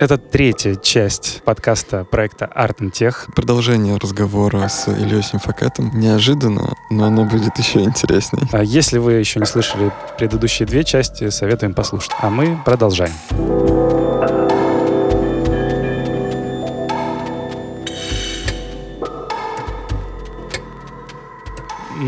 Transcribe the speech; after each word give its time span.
Это 0.00 0.16
третья 0.16 0.76
часть 0.76 1.42
подкаста 1.44 2.04
проекта 2.04 2.50
Art 2.56 2.78
and 2.78 2.90
Tech. 2.90 3.14
Продолжение 3.36 3.98
разговора 3.98 4.66
с 4.66 4.88
Ильей 4.88 5.22
Симфакетом. 5.22 5.90
Неожиданно, 5.92 6.72
но 6.88 7.04
оно 7.04 7.26
будет 7.26 7.58
еще 7.58 7.80
интересней. 7.80 8.48
А 8.52 8.64
если 8.64 8.96
вы 8.96 9.12
еще 9.12 9.40
не 9.40 9.46
слышали 9.46 9.92
предыдущие 10.16 10.66
две 10.66 10.84
части, 10.84 11.28
советуем 11.28 11.74
послушать. 11.74 12.12
А 12.18 12.30
мы 12.30 12.58
продолжаем. 12.64 13.12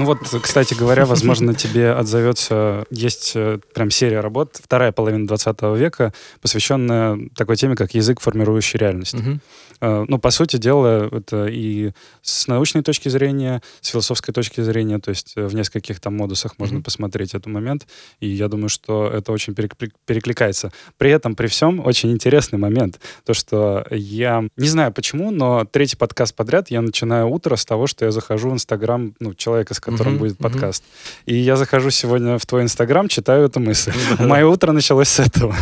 Ну 0.02 0.08
вот, 0.08 0.42
кстати 0.42 0.74
говоря, 0.74 1.06
возможно, 1.06 1.54
тебе 1.54 1.92
отзовется... 1.92 2.84
Есть 2.90 3.32
э, 3.36 3.60
прям 3.72 3.90
серия 3.92 4.18
работ, 4.18 4.58
вторая 4.60 4.90
половина 4.90 5.28
20 5.28 5.62
века, 5.76 6.12
посвященная 6.40 7.20
такой 7.36 7.54
теме, 7.54 7.76
как 7.76 7.94
язык, 7.94 8.20
формирующий 8.20 8.80
реальность. 8.80 9.14
Угу. 9.14 9.40
Ну, 9.82 10.18
по 10.18 10.30
сути 10.30 10.58
дела, 10.58 11.08
это 11.10 11.46
и 11.46 11.90
с 12.20 12.46
научной 12.46 12.82
точки 12.82 13.08
зрения, 13.08 13.62
с 13.80 13.88
философской 13.88 14.32
точки 14.32 14.60
зрения, 14.60 15.00
то 15.00 15.10
есть 15.10 15.32
э, 15.34 15.44
в 15.44 15.54
нескольких 15.56 15.98
там 15.98 16.16
модусах 16.16 16.56
можно 16.58 16.78
угу. 16.78 16.84
посмотреть 16.84 17.34
этот 17.34 17.46
момент, 17.46 17.88
и 18.20 18.28
я 18.28 18.46
думаю, 18.46 18.68
что 18.68 19.10
это 19.12 19.32
очень 19.32 19.54
перекликается. 19.54 20.72
При 20.98 21.10
этом, 21.10 21.34
при 21.34 21.48
всем, 21.48 21.84
очень 21.84 22.12
интересный 22.12 22.60
момент, 22.60 23.00
то, 23.24 23.34
что 23.34 23.84
я 23.90 24.44
не 24.56 24.68
знаю 24.68 24.92
почему, 24.92 25.32
но 25.32 25.64
третий 25.64 25.96
подкаст 25.96 26.34
подряд 26.36 26.70
я 26.70 26.80
начинаю 26.80 27.28
утро 27.28 27.56
с 27.56 27.64
того, 27.64 27.88
что 27.88 28.04
я 28.04 28.12
захожу 28.12 28.50
в 28.50 28.54
Инстаграм 28.54 29.14
ну, 29.18 29.34
человека, 29.34 29.74
с 29.74 29.80
которым 29.92 30.14
mm-hmm, 30.14 30.18
будет 30.18 30.38
подкаст. 30.38 30.82
Mm-hmm. 30.82 31.22
И 31.26 31.36
я 31.36 31.56
захожу 31.56 31.90
сегодня 31.90 32.38
в 32.38 32.46
твой 32.46 32.62
Инстаграм, 32.62 33.08
читаю 33.08 33.46
эту 33.46 33.60
мысль. 33.60 33.92
Мое 34.18 34.46
утро 34.46 34.72
началось 34.72 35.08
с 35.08 35.20
этого. 35.20 35.54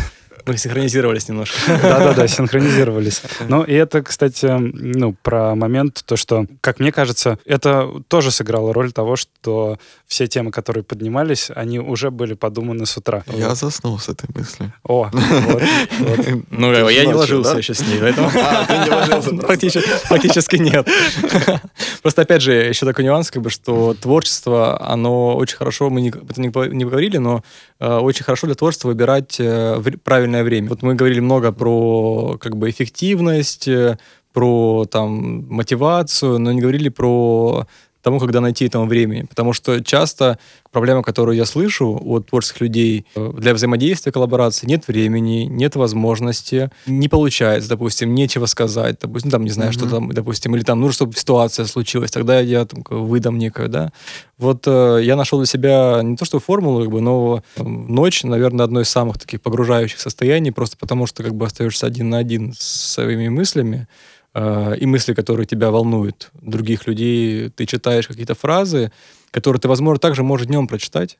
Мы 0.45 0.57
синхронизировались 0.57 1.29
немножко. 1.29 1.57
Да-да-да, 1.67 2.27
синхронизировались. 2.27 3.21
Ну, 3.47 3.63
и 3.63 3.73
это, 3.73 4.01
кстати, 4.01 4.47
ну, 4.47 5.15
про 5.21 5.55
момент, 5.55 6.03
то, 6.05 6.15
что, 6.15 6.45
как 6.61 6.79
мне 6.79 6.91
кажется, 6.91 7.37
это 7.45 7.89
тоже 8.07 8.31
сыграло 8.31 8.73
роль 8.73 8.91
того, 8.91 9.15
что 9.15 9.77
все 10.07 10.27
темы, 10.27 10.51
которые 10.51 10.83
поднимались, 10.83 11.51
они 11.55 11.79
уже 11.79 12.11
были 12.11 12.33
подуманы 12.33 12.85
с 12.85 12.97
утра. 12.97 13.23
Я 13.27 13.55
заснул 13.55 13.99
с 13.99 14.09
этой 14.09 14.29
мыслью. 14.33 14.73
О, 14.83 15.09
вот. 15.11 15.61
Ну, 16.51 16.89
я 16.89 17.05
не 17.05 17.13
ложился 17.13 17.57
еще 17.57 17.73
с 17.73 17.81
ней, 17.81 17.99
поэтому... 17.99 18.29
А. 18.35 19.21
Фактически 20.07 20.57
нет. 20.57 20.87
Просто, 22.01 22.21
опять 22.23 22.41
же, 22.41 22.53
еще 22.53 22.85
такой 22.85 23.05
нюанс, 23.05 23.31
как 23.31 23.41
бы, 23.41 23.49
что 23.49 23.95
творчество, 23.99 24.81
оно 24.81 25.35
очень 25.35 25.57
хорошо, 25.57 25.89
мы 25.89 26.07
это 26.07 26.41
не 26.41 26.49
поговорили, 26.49 27.17
но 27.17 27.43
э, 27.79 27.97
очень 27.97 28.23
хорошо 28.23 28.47
для 28.47 28.55
творчества 28.55 28.89
выбирать 28.89 29.39
э, 29.39 29.81
правильно 30.03 30.30
правильное 30.31 30.43
время. 30.43 30.69
Вот 30.69 30.81
мы 30.83 30.95
говорили 30.95 31.19
много 31.19 31.51
про 31.51 32.37
как 32.39 32.55
бы 32.55 32.69
эффективность, 32.69 33.67
э, 33.67 33.97
про 34.33 34.85
там 34.85 35.45
мотивацию, 35.49 36.39
но 36.39 36.51
не 36.51 36.61
говорили 36.61 36.89
про 36.89 37.67
тому, 38.01 38.19
когда 38.19 38.41
найти 38.41 38.65
этому 38.65 38.85
времени. 38.85 39.23
Потому 39.23 39.53
что 39.53 39.83
часто 39.83 40.39
проблема, 40.71 41.03
которую 41.03 41.37
я 41.37 41.45
слышу 41.45 41.99
от 42.03 42.27
творческих 42.27 42.61
людей 42.61 43.05
э, 43.15 43.33
для 43.37 43.53
взаимодействия, 43.53 44.11
коллаборации, 44.11 44.67
нет 44.67 44.87
времени, 44.87 45.43
нет 45.43 45.75
возможности, 45.75 46.71
не 46.87 47.07
получается, 47.07 47.69
допустим, 47.69 48.13
нечего 48.15 48.45
сказать, 48.45 48.97
допустим, 49.01 49.29
ну, 49.29 49.31
там, 49.31 49.43
не 49.43 49.51
знаю, 49.51 49.71
mm-hmm. 49.71 49.73
что 49.73 49.89
там, 49.89 50.11
допустим, 50.11 50.55
или 50.55 50.63
там 50.63 50.79
нужно, 50.79 50.93
чтобы 50.93 51.13
ситуация 51.13 51.65
случилась, 51.65 52.11
тогда 52.11 52.39
я 52.39 52.65
там, 52.65 52.83
выдам 52.89 53.37
некое, 53.37 53.67
да. 53.67 53.91
Вот 54.37 54.63
э, 54.65 55.01
я 55.03 55.15
нашел 55.15 55.39
для 55.39 55.45
себя 55.45 56.01
не 56.03 56.15
то 56.15 56.25
что 56.25 56.39
формулу, 56.39 56.81
как 56.81 56.91
бы, 56.91 57.01
но 57.01 57.43
э, 57.57 57.63
ночь, 57.63 58.23
наверное, 58.23 58.65
одно 58.65 58.81
из 58.81 58.89
самых 58.89 59.19
таких 59.19 59.41
погружающих 59.41 59.99
состояний, 59.99 60.51
просто 60.51 60.77
потому 60.77 61.05
что 61.05 61.23
как 61.23 61.35
бы 61.35 61.45
остаешься 61.45 61.85
один 61.85 62.09
на 62.09 62.17
один 62.17 62.53
с 62.57 62.93
своими 62.93 63.29
мыслями, 63.29 63.87
э, 64.33 64.75
и 64.77 64.85
мысли, 64.85 65.13
которые 65.13 65.45
тебя 65.45 65.71
волнуют, 65.71 66.31
других 66.41 66.87
людей, 66.87 67.49
ты 67.49 67.65
читаешь 67.65 68.07
какие-то 68.07 68.35
фразы, 68.35 68.91
которые 69.31 69.59
ты, 69.59 69.67
возможно, 69.67 69.99
также 69.99 70.23
можешь 70.23 70.47
днем 70.47 70.67
прочитать, 70.67 71.19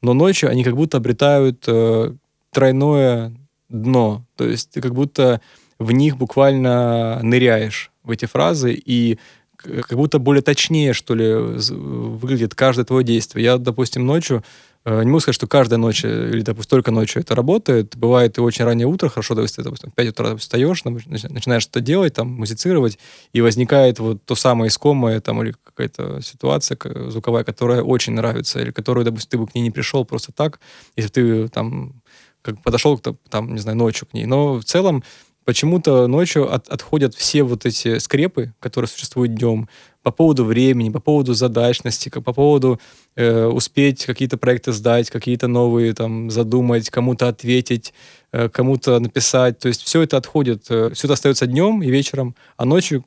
но 0.00 0.14
ночью 0.14 0.50
они 0.50 0.64
как 0.64 0.74
будто 0.74 0.96
обретают 0.96 1.64
э, 1.66 2.12
тройное 2.50 3.32
дно, 3.68 4.24
то 4.36 4.44
есть 4.44 4.70
ты 4.70 4.80
как 4.80 4.94
будто 4.94 5.40
в 5.78 5.92
них 5.92 6.16
буквально 6.16 7.20
ныряешь 7.22 7.90
в 8.02 8.10
эти 8.10 8.26
фразы, 8.26 8.72
и 8.74 9.18
как 9.56 9.92
будто 9.92 10.18
более 10.18 10.42
точнее, 10.42 10.92
что 10.92 11.14
ли, 11.14 11.32
выглядит 11.32 12.54
каждое 12.54 12.84
твое 12.84 13.04
действие. 13.04 13.44
Я, 13.44 13.58
допустим, 13.58 14.06
ночью 14.06 14.42
не 14.84 15.06
могу 15.06 15.20
сказать, 15.20 15.36
что 15.36 15.46
каждая 15.46 15.78
ночь 15.78 16.04
э, 16.04 16.30
или, 16.30 16.42
допустим, 16.42 16.70
только 16.70 16.90
ночью 16.90 17.22
это 17.22 17.34
работает. 17.34 17.96
Бывает 17.96 18.38
и 18.38 18.40
очень 18.40 18.64
раннее 18.64 18.86
утро, 18.86 19.08
хорошо, 19.08 19.34
допустим, 19.34 19.62
допустим 19.62 19.90
в 19.90 19.94
5 19.94 20.08
утра 20.08 20.36
встаешь, 20.36 20.84
начинаешь 20.84 21.62
что-то 21.62 21.80
делать, 21.80 22.14
там, 22.14 22.28
музицировать, 22.28 22.98
и 23.32 23.40
возникает 23.40 24.00
вот 24.00 24.24
то 24.24 24.34
самое 24.34 24.68
искомое, 24.68 25.20
там, 25.20 25.42
или 25.42 25.54
какая-то 25.64 26.20
ситуация 26.20 26.76
звуковая, 27.10 27.44
которая 27.44 27.82
очень 27.82 28.14
нравится, 28.14 28.60
или 28.60 28.72
которую, 28.72 29.04
допустим, 29.04 29.30
ты 29.30 29.38
бы 29.38 29.46
к 29.46 29.54
ней 29.54 29.62
не 29.62 29.70
пришел 29.70 30.04
просто 30.04 30.32
так, 30.32 30.58
если 30.96 31.10
ты 31.10 31.48
там 31.48 32.02
как 32.42 32.60
подошел, 32.60 32.98
там, 32.98 33.54
не 33.54 33.60
знаю, 33.60 33.78
ночью 33.78 34.08
к 34.08 34.14
ней. 34.14 34.26
Но 34.26 34.54
в 34.54 34.64
целом 34.64 35.04
почему-то 35.44 36.06
ночью 36.06 36.52
от, 36.52 36.68
отходят 36.68 37.14
все 37.14 37.42
вот 37.42 37.66
эти 37.66 37.98
скрепы, 37.98 38.52
которые 38.60 38.88
существуют 38.88 39.34
днем, 39.34 39.68
по 40.02 40.10
поводу 40.10 40.44
времени, 40.44 40.90
по 40.90 41.00
поводу 41.00 41.34
задачности, 41.34 42.08
по 42.08 42.32
поводу 42.32 42.80
э, 43.14 43.44
успеть 43.46 44.04
какие-то 44.04 44.36
проекты 44.36 44.72
сдать, 44.72 45.10
какие-то 45.10 45.46
новые 45.46 45.92
там 45.94 46.30
задумать, 46.30 46.90
кому-то 46.90 47.28
ответить, 47.28 47.94
э, 48.32 48.48
кому-то 48.48 48.98
написать. 48.98 49.58
То 49.58 49.68
есть 49.68 49.82
все 49.82 50.02
это 50.02 50.16
отходит, 50.16 50.64
э, 50.70 50.90
все 50.94 51.06
это 51.06 51.14
остается 51.14 51.46
днем 51.46 51.82
и 51.82 51.90
вечером, 51.90 52.34
а 52.56 52.64
ночью 52.64 53.04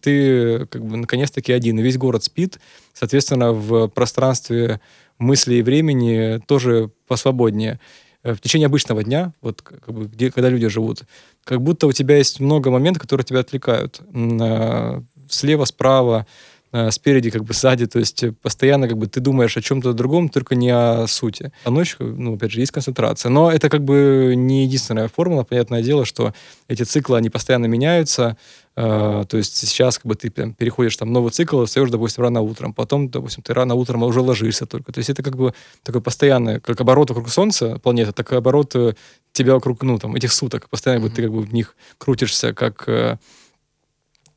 ты 0.00 0.66
как 0.66 0.84
бы 0.84 0.96
наконец-таки 0.96 1.52
один, 1.52 1.78
и 1.78 1.82
весь 1.82 1.98
город 1.98 2.24
спит. 2.24 2.58
Соответственно, 2.94 3.52
в 3.52 3.88
пространстве 3.88 4.80
мысли 5.18 5.56
и 5.56 5.62
времени 5.62 6.40
тоже 6.46 6.90
посвободнее. 7.06 7.80
Э, 8.28 8.34
в 8.34 8.40
течение 8.40 8.66
обычного 8.66 9.02
дня, 9.02 9.32
вот 9.40 9.62
как 9.62 9.92
бы, 9.92 10.06
где, 10.06 10.30
когда 10.30 10.48
люди 10.48 10.68
живут, 10.68 11.02
как 11.44 11.62
будто 11.62 11.86
у 11.86 11.92
тебя 11.92 12.16
есть 12.16 12.40
много 12.40 12.70
моментов, 12.70 13.02
которые 13.02 13.24
тебя 13.24 13.40
отвлекают. 13.40 14.00
Э, 14.14 15.00
слева, 15.28 15.64
справа, 15.64 16.26
э, 16.72 16.90
спереди, 16.90 17.30
как 17.30 17.44
бы 17.44 17.54
сзади, 17.54 17.86
то 17.86 17.98
есть 17.98 18.24
постоянно 18.42 18.88
как 18.88 18.98
бы 18.98 19.06
ты 19.06 19.20
думаешь 19.20 19.56
о 19.56 19.62
чем-то 19.62 19.94
другом, 19.94 20.28
только 20.28 20.54
не 20.54 20.70
о 20.70 21.06
сути. 21.06 21.52
А 21.64 21.70
ночью, 21.70 22.14
ну, 22.18 22.34
опять 22.34 22.52
же, 22.52 22.60
есть 22.60 22.72
концентрация. 22.72 23.30
Но 23.30 23.50
это 23.50 23.70
как 23.70 23.82
бы 23.82 24.34
не 24.36 24.64
единственная 24.64 25.08
формула. 25.08 25.44
Понятное 25.44 25.82
дело, 25.82 26.04
что 26.04 26.34
эти 26.68 26.82
циклы, 26.82 27.16
они 27.16 27.30
постоянно 27.30 27.66
меняются. 27.66 28.36
Uh, 28.78 29.26
то 29.26 29.36
есть 29.36 29.56
сейчас 29.56 29.98
как 29.98 30.06
бы 30.06 30.14
ты 30.14 30.30
прям 30.30 30.54
переходишь 30.54 30.96
там 30.96 31.12
новый 31.12 31.32
цикл, 31.32 31.64
встаешь, 31.64 31.90
допустим, 31.90 32.22
рано 32.22 32.42
утром, 32.42 32.72
потом, 32.72 33.08
допустим, 33.08 33.42
ты 33.42 33.52
рано 33.52 33.74
утром 33.74 34.04
уже 34.04 34.20
ложишься 34.20 34.66
только. 34.66 34.92
То 34.92 34.98
есть 34.98 35.10
это 35.10 35.24
как 35.24 35.36
бы 35.36 35.52
такой 35.82 36.00
постоянный, 36.00 36.60
как 36.60 36.80
оборот 36.80 37.10
вокруг 37.10 37.28
Солнца, 37.28 37.80
планета, 37.80 38.12
так 38.12 38.32
и 38.32 38.36
оборот 38.36 38.76
э, 38.76 38.94
тебя 39.32 39.54
вокруг, 39.54 39.82
ну, 39.82 39.98
там, 39.98 40.14
этих 40.14 40.32
суток. 40.32 40.68
Постоянно 40.68 41.06
mm-hmm. 41.06 41.10
ты 41.10 41.22
как 41.22 41.32
бы 41.32 41.40
в 41.40 41.52
них 41.52 41.74
крутишься, 41.98 42.54
как 42.54 42.88
э, 42.88 43.18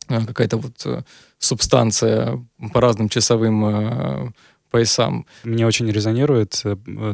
э, 0.09 0.25
какая-то 0.25 0.57
вот 0.57 1.05
субстанция 1.37 2.43
по 2.73 2.81
разным 2.81 3.09
часовым 3.09 4.33
поясам. 4.71 5.27
Мне 5.43 5.67
очень 5.67 5.91
резонирует 5.91 6.63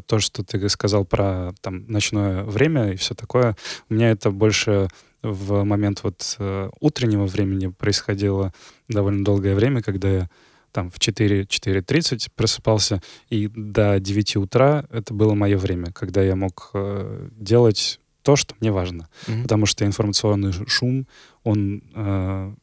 то, 0.06 0.20
что 0.20 0.44
ты 0.44 0.70
сказал 0.70 1.04
про 1.04 1.54
там 1.60 1.88
ночное 1.88 2.44
время 2.44 2.94
и 2.94 2.96
все 2.96 3.16
такое. 3.16 3.58
У 3.90 3.96
меня 3.96 4.12
это 4.12 4.32
больше 4.32 4.88
в 5.22 5.64
момент 5.64 6.04
вот 6.04 6.36
э, 6.40 6.70
утреннего 6.80 7.26
времени 7.26 7.68
происходило 7.68 8.54
довольно 8.88 9.24
долгое 9.24 9.56
время, 9.56 9.82
когда 9.82 10.10
я 10.10 10.30
там 10.72 10.90
в 10.90 11.00
4-4.30 11.00 12.28
просыпался, 12.36 13.02
и 13.30 13.48
до 13.48 14.00
9 14.00 14.36
утра 14.38 14.86
это 14.92 15.14
было 15.14 15.34
мое 15.34 15.58
время, 15.58 15.92
когда 15.92 16.22
я 16.22 16.36
мог 16.36 16.70
э, 16.74 17.30
делать 17.32 18.00
то, 18.22 18.36
что 18.36 18.56
мне 18.60 18.72
важно. 18.72 19.08
Mm-hmm. 19.26 19.44
Потому 19.44 19.66
что 19.66 19.86
информационный 19.86 20.54
шум, 20.68 21.08
он 21.44 21.82
э, 21.96 22.54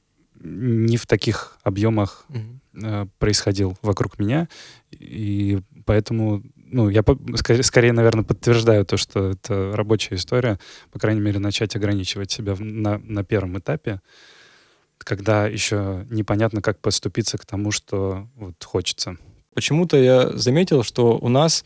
не 0.44 0.96
в 0.96 1.06
таких 1.06 1.58
объемах 1.62 2.26
mm-hmm. 2.28 2.84
э, 2.84 3.06
происходил 3.18 3.76
вокруг 3.82 4.18
меня, 4.18 4.48
и 4.92 5.60
поэтому 5.86 6.42
ну, 6.74 6.88
я 6.88 7.04
скорее, 7.36 7.62
скорее, 7.62 7.92
наверное, 7.92 8.24
подтверждаю 8.24 8.84
то, 8.84 8.96
что 8.96 9.30
это 9.30 9.72
рабочая 9.76 10.16
история, 10.16 10.58
по 10.90 10.98
крайней 10.98 11.20
мере, 11.20 11.38
начать 11.38 11.76
ограничивать 11.76 12.32
себя 12.32 12.56
на, 12.58 12.98
на 12.98 13.22
первом 13.22 13.58
этапе, 13.58 14.00
когда 14.98 15.46
еще 15.46 16.04
непонятно, 16.10 16.60
как 16.62 16.80
подступиться 16.80 17.38
к 17.38 17.46
тому, 17.46 17.70
что 17.70 18.28
вот 18.34 18.62
хочется. 18.64 19.16
Почему-то 19.54 19.96
я 19.96 20.30
заметил, 20.30 20.82
что 20.82 21.16
у 21.16 21.28
нас 21.28 21.64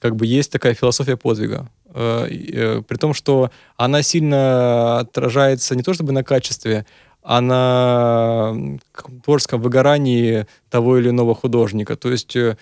как 0.00 0.16
бы 0.16 0.26
есть 0.26 0.50
такая 0.50 0.74
философия 0.74 1.16
подвига. 1.16 1.70
Э, 1.94 2.26
э, 2.28 2.82
при 2.82 2.96
том, 2.96 3.14
что 3.14 3.50
она 3.76 4.02
сильно 4.02 4.98
отражается 4.98 5.76
не 5.76 5.82
то 5.82 5.94
чтобы 5.94 6.12
на 6.12 6.24
качестве, 6.24 6.84
а 7.30 7.42
на 7.42 8.78
творческом 9.22 9.60
выгорании 9.60 10.46
того 10.70 10.96
или 10.96 11.10
иного 11.10 11.34
художника. 11.34 11.94
То 11.94 12.10
есть 12.10 12.34
э, 12.34 12.56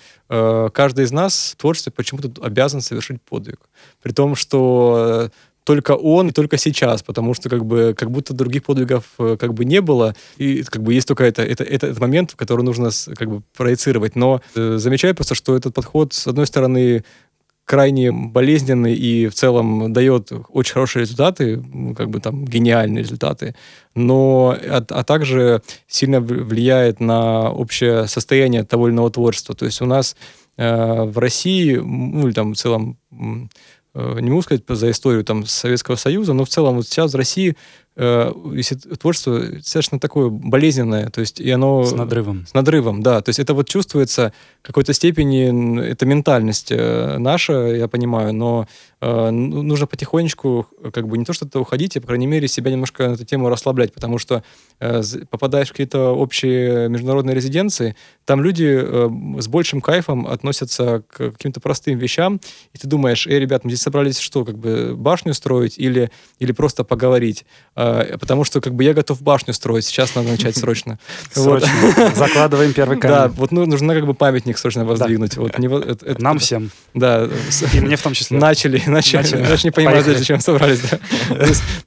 каждый 0.74 1.04
из 1.04 1.12
нас 1.12 1.52
в 1.52 1.60
творчестве 1.60 1.92
почему-то 1.92 2.32
обязан 2.44 2.80
совершить 2.80 3.22
подвиг. 3.22 3.60
При 4.02 4.10
том, 4.10 4.34
что 4.34 5.30
только 5.62 5.92
он 5.92 6.28
и 6.28 6.32
только 6.32 6.58
сейчас, 6.58 7.04
потому 7.04 7.34
что 7.34 7.48
как 7.48 7.64
бы 7.64 7.94
как 7.96 8.10
будто 8.10 8.34
других 8.34 8.64
подвигов 8.64 9.04
э, 9.20 9.36
как 9.38 9.54
бы 9.54 9.64
не 9.64 9.80
было, 9.80 10.16
и 10.36 10.64
как 10.64 10.82
бы 10.82 10.94
есть 10.94 11.06
только 11.06 11.22
это, 11.22 11.42
это, 11.42 11.62
это, 11.62 11.86
этот 11.86 12.00
момент, 12.00 12.34
который 12.34 12.62
нужно 12.62 12.90
как 13.16 13.30
бы 13.30 13.42
проецировать. 13.56 14.16
Но 14.16 14.40
э, 14.56 14.78
замечаю 14.78 15.14
просто, 15.14 15.36
что 15.36 15.56
этот 15.56 15.74
подход, 15.74 16.12
с 16.12 16.26
одной 16.26 16.48
стороны, 16.48 17.04
крайне 17.66 18.12
болезненный 18.12 18.94
и 18.94 19.26
в 19.26 19.34
целом 19.34 19.92
дает 19.92 20.32
очень 20.48 20.72
хорошие 20.72 21.02
результаты, 21.02 21.62
как 21.96 22.08
бы 22.08 22.20
там 22.20 22.44
гениальные 22.46 23.02
результаты, 23.02 23.54
но 23.94 24.56
а, 24.58 24.84
а 24.88 25.04
также 25.04 25.62
сильно 25.86 26.20
влияет 26.20 27.00
на 27.00 27.50
общее 27.50 28.06
состояние 28.06 28.64
того 28.64 28.88
или 28.88 28.94
иного 28.94 29.10
творчества. 29.10 29.54
То 29.54 29.66
есть 29.66 29.82
у 29.82 29.86
нас 29.86 30.16
э, 30.56 31.02
в 31.02 31.18
России, 31.18 31.74
ну 31.74 32.26
или 32.28 32.32
там 32.32 32.54
в 32.54 32.56
целом 32.56 32.98
Э, 33.96 34.18
не 34.20 34.28
могу 34.28 34.42
сказать 34.42 34.62
за 34.68 34.90
историю 34.90 35.24
там 35.24 35.46
Советского 35.46 35.96
Союза, 35.96 36.34
но 36.34 36.44
в 36.44 36.50
целом 36.50 36.76
вот 36.76 36.86
сейчас 36.86 37.14
в 37.14 37.16
России 37.16 37.56
если 37.98 38.74
творчество 38.74 39.40
достаточно 39.40 39.98
такое 39.98 40.28
болезненное, 40.28 41.08
то 41.08 41.20
есть 41.22 41.40
и 41.40 41.50
оно... 41.50 41.82
С 41.82 41.92
надрывом. 41.92 42.46
С 42.46 42.52
надрывом, 42.52 43.02
да. 43.02 43.22
То 43.22 43.30
есть 43.30 43.38
это 43.38 43.54
вот 43.54 43.68
чувствуется 43.68 44.34
в 44.62 44.66
какой-то 44.66 44.92
степени, 44.92 45.82
это 45.82 46.04
ментальность 46.04 46.70
э, 46.70 47.16
наша, 47.18 47.54
я 47.74 47.88
понимаю, 47.88 48.34
но 48.34 48.68
э, 49.00 49.30
ну, 49.30 49.62
нужно 49.62 49.86
потихонечку 49.86 50.66
как 50.92 51.08
бы 51.08 51.16
не 51.16 51.24
то 51.24 51.32
что-то 51.32 51.60
уходить, 51.60 51.96
а, 51.96 52.00
по 52.02 52.08
крайней 52.08 52.26
мере, 52.26 52.48
себя 52.48 52.70
немножко 52.70 53.08
на 53.08 53.12
эту 53.14 53.24
тему 53.24 53.48
расслаблять, 53.48 53.94
потому 53.94 54.18
что 54.18 54.42
э, 54.78 55.02
попадаешь 55.30 55.68
в 55.68 55.70
какие-то 55.70 56.10
общие 56.10 56.90
международные 56.90 57.34
резиденции, 57.34 57.96
там 58.26 58.42
люди 58.42 58.78
э, 58.78 59.08
с 59.40 59.48
большим 59.48 59.80
кайфом 59.80 60.26
относятся 60.26 61.02
к 61.08 61.30
каким-то 61.32 61.60
простым 61.60 61.98
вещам, 61.98 62.40
и 62.74 62.78
ты 62.78 62.86
думаешь, 62.86 63.26
эй, 63.26 63.38
ребят, 63.38 63.64
мы 63.64 63.70
здесь 63.70 63.82
собрались 63.82 64.18
что, 64.18 64.44
как 64.44 64.58
бы 64.58 64.94
башню 64.96 65.32
строить 65.32 65.78
или, 65.78 66.10
или 66.38 66.52
просто 66.52 66.84
поговорить? 66.84 67.46
Э, 67.86 68.18
потому 68.18 68.44
что 68.44 68.60
как 68.60 68.74
бы 68.74 68.84
я 68.84 68.94
готов 68.94 69.22
башню 69.22 69.54
строить, 69.54 69.84
сейчас 69.84 70.14
надо 70.14 70.30
начать 70.30 70.56
срочно. 70.56 70.98
Срочно. 71.32 71.68
Закладываем 72.14 72.72
первый 72.72 72.98
камень. 73.00 73.14
Да, 73.14 73.28
вот 73.28 73.52
ну, 73.52 73.66
нужно 73.66 73.94
как 73.94 74.06
бы 74.06 74.14
памятник 74.14 74.58
срочно 74.58 74.84
воздвигнуть. 74.84 75.36
Нам 76.18 76.38
всем. 76.38 76.70
Да. 76.94 77.28
И 77.72 77.80
мне 77.80 77.96
в 77.96 78.02
том 78.02 78.12
числе. 78.14 78.38
Начали, 78.38 78.82
начали. 78.86 79.42
Даже 79.42 79.66
не 79.66 79.70
понимаю, 79.70 80.02
зачем 80.02 80.40
собрались. 80.40 80.80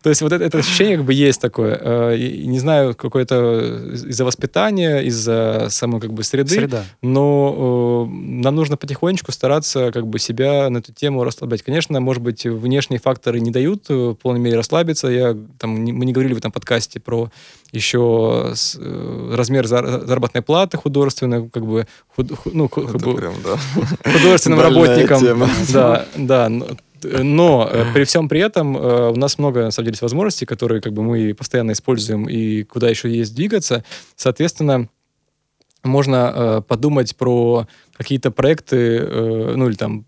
То 0.02 0.10
есть 0.10 0.22
вот 0.22 0.32
это 0.32 0.58
ощущение 0.58 0.98
как 0.98 1.06
бы 1.06 1.14
есть 1.14 1.42
такое. 1.42 1.80
Э, 1.82 2.18
не 2.18 2.60
знаю, 2.60 2.96
какое-то 2.96 3.94
из-за 3.94 4.26
воспитания, 4.26 5.00
из-за 5.00 5.68
самой 5.70 6.02
как 6.02 6.14
бы 6.14 6.24
среды. 6.24 6.56
Среда. 6.56 6.84
Но 7.02 8.08
нам 8.10 8.56
нужно 8.56 8.78
потихонечку 8.78 9.32
стараться 9.32 9.92
как 9.92 10.08
бы 10.08 10.20
себя 10.20 10.70
на 10.70 10.80
эту 10.80 10.94
тему 10.94 11.24
расслаблять. 11.24 11.64
Конечно, 11.64 12.00
может 12.00 12.22
быть, 12.22 12.46
внешние 12.46 13.00
факторы 13.00 13.40
не 13.40 13.52
дают 13.52 13.86
э, 13.90 13.94
в 13.94 14.16
полной 14.16 14.40
мере 14.40 14.58
расслабиться. 14.58 15.08
Я, 15.08 15.36
там, 15.58 15.84
мы 15.92 16.06
не 16.06 16.14
говорили 16.14 16.34
в 16.34 16.38
этом 16.38 16.52
подкасте 16.52 17.00
про 17.00 17.32
еще 17.72 18.52
с, 18.56 18.78
э, 18.80 19.34
размер 19.36 19.68
заработной 19.68 20.42
платы 20.42 20.78
художественной, 20.78 21.50
как 21.50 21.66
бы, 21.66 21.88
худ, 22.16 22.32
ну, 22.46 22.68
как 22.68 22.86
бы 22.86 23.16
прям, 23.16 23.34
да. 23.44 23.58
художественным 24.12 24.60
работникам. 24.60 25.20
Тема. 25.20 25.50
Да, 25.74 26.06
да. 26.16 26.50
Но 27.04 27.70
э, 27.72 27.86
при 27.94 28.04
всем 28.04 28.28
при 28.28 28.42
этом 28.42 28.78
э, 28.78 29.12
у 29.12 29.16
нас 29.16 29.38
много, 29.38 29.64
на 29.64 29.72
самом 29.72 29.86
деле, 29.86 29.98
возможностей, 30.02 30.46
которые 30.46 30.82
как 30.82 30.94
бы 30.94 31.04
мы 31.04 31.34
постоянно 31.34 31.72
используем 31.72 32.28
и 32.28 32.64
куда 32.64 32.90
еще 32.90 33.10
есть 33.10 33.36
двигаться. 33.36 33.84
Соответственно, 34.16 34.90
можно 35.84 36.34
э, 36.34 36.62
подумать 36.68 37.16
про 37.16 37.68
какие-то 37.94 38.32
проекты, 38.32 38.98
э, 38.98 39.54
ну 39.56 39.68
или 39.70 39.76
там, 39.76 40.06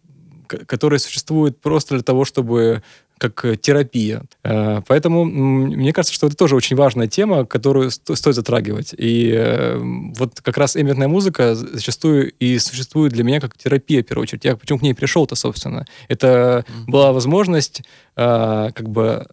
которые 0.47 0.99
существуют 0.99 1.61
просто 1.61 1.95
для 1.95 2.03
того, 2.03 2.25
чтобы 2.25 2.83
как 3.21 3.45
терапия. 3.61 4.23
Э, 4.43 4.81
поэтому 4.87 5.25
мне 5.25 5.93
кажется, 5.93 6.13
что 6.13 6.25
это 6.25 6.35
тоже 6.35 6.55
очень 6.55 6.75
важная 6.75 7.07
тема, 7.07 7.45
которую 7.45 7.91
стоит 7.91 8.35
затрагивать. 8.35 8.95
И 8.97 9.31
э, 9.31 9.77
вот 10.17 10.41
как 10.41 10.57
раз 10.57 10.75
эмбиентная 10.75 11.07
музыка 11.07 11.53
зачастую 11.53 12.31
и 12.39 12.57
существует 12.57 13.13
для 13.13 13.23
меня 13.23 13.39
как 13.39 13.55
терапия, 13.55 14.01
в 14.01 14.07
первую 14.07 14.23
очередь. 14.23 14.43
Я 14.43 14.55
почему 14.55 14.79
к 14.79 14.81
ней 14.81 14.95
пришел-то, 14.95 15.35
собственно? 15.35 15.85
Это 16.07 16.65
была 16.87 17.13
возможность 17.13 17.83
э, 18.15 18.69
как 18.73 18.89
бы 18.89 19.27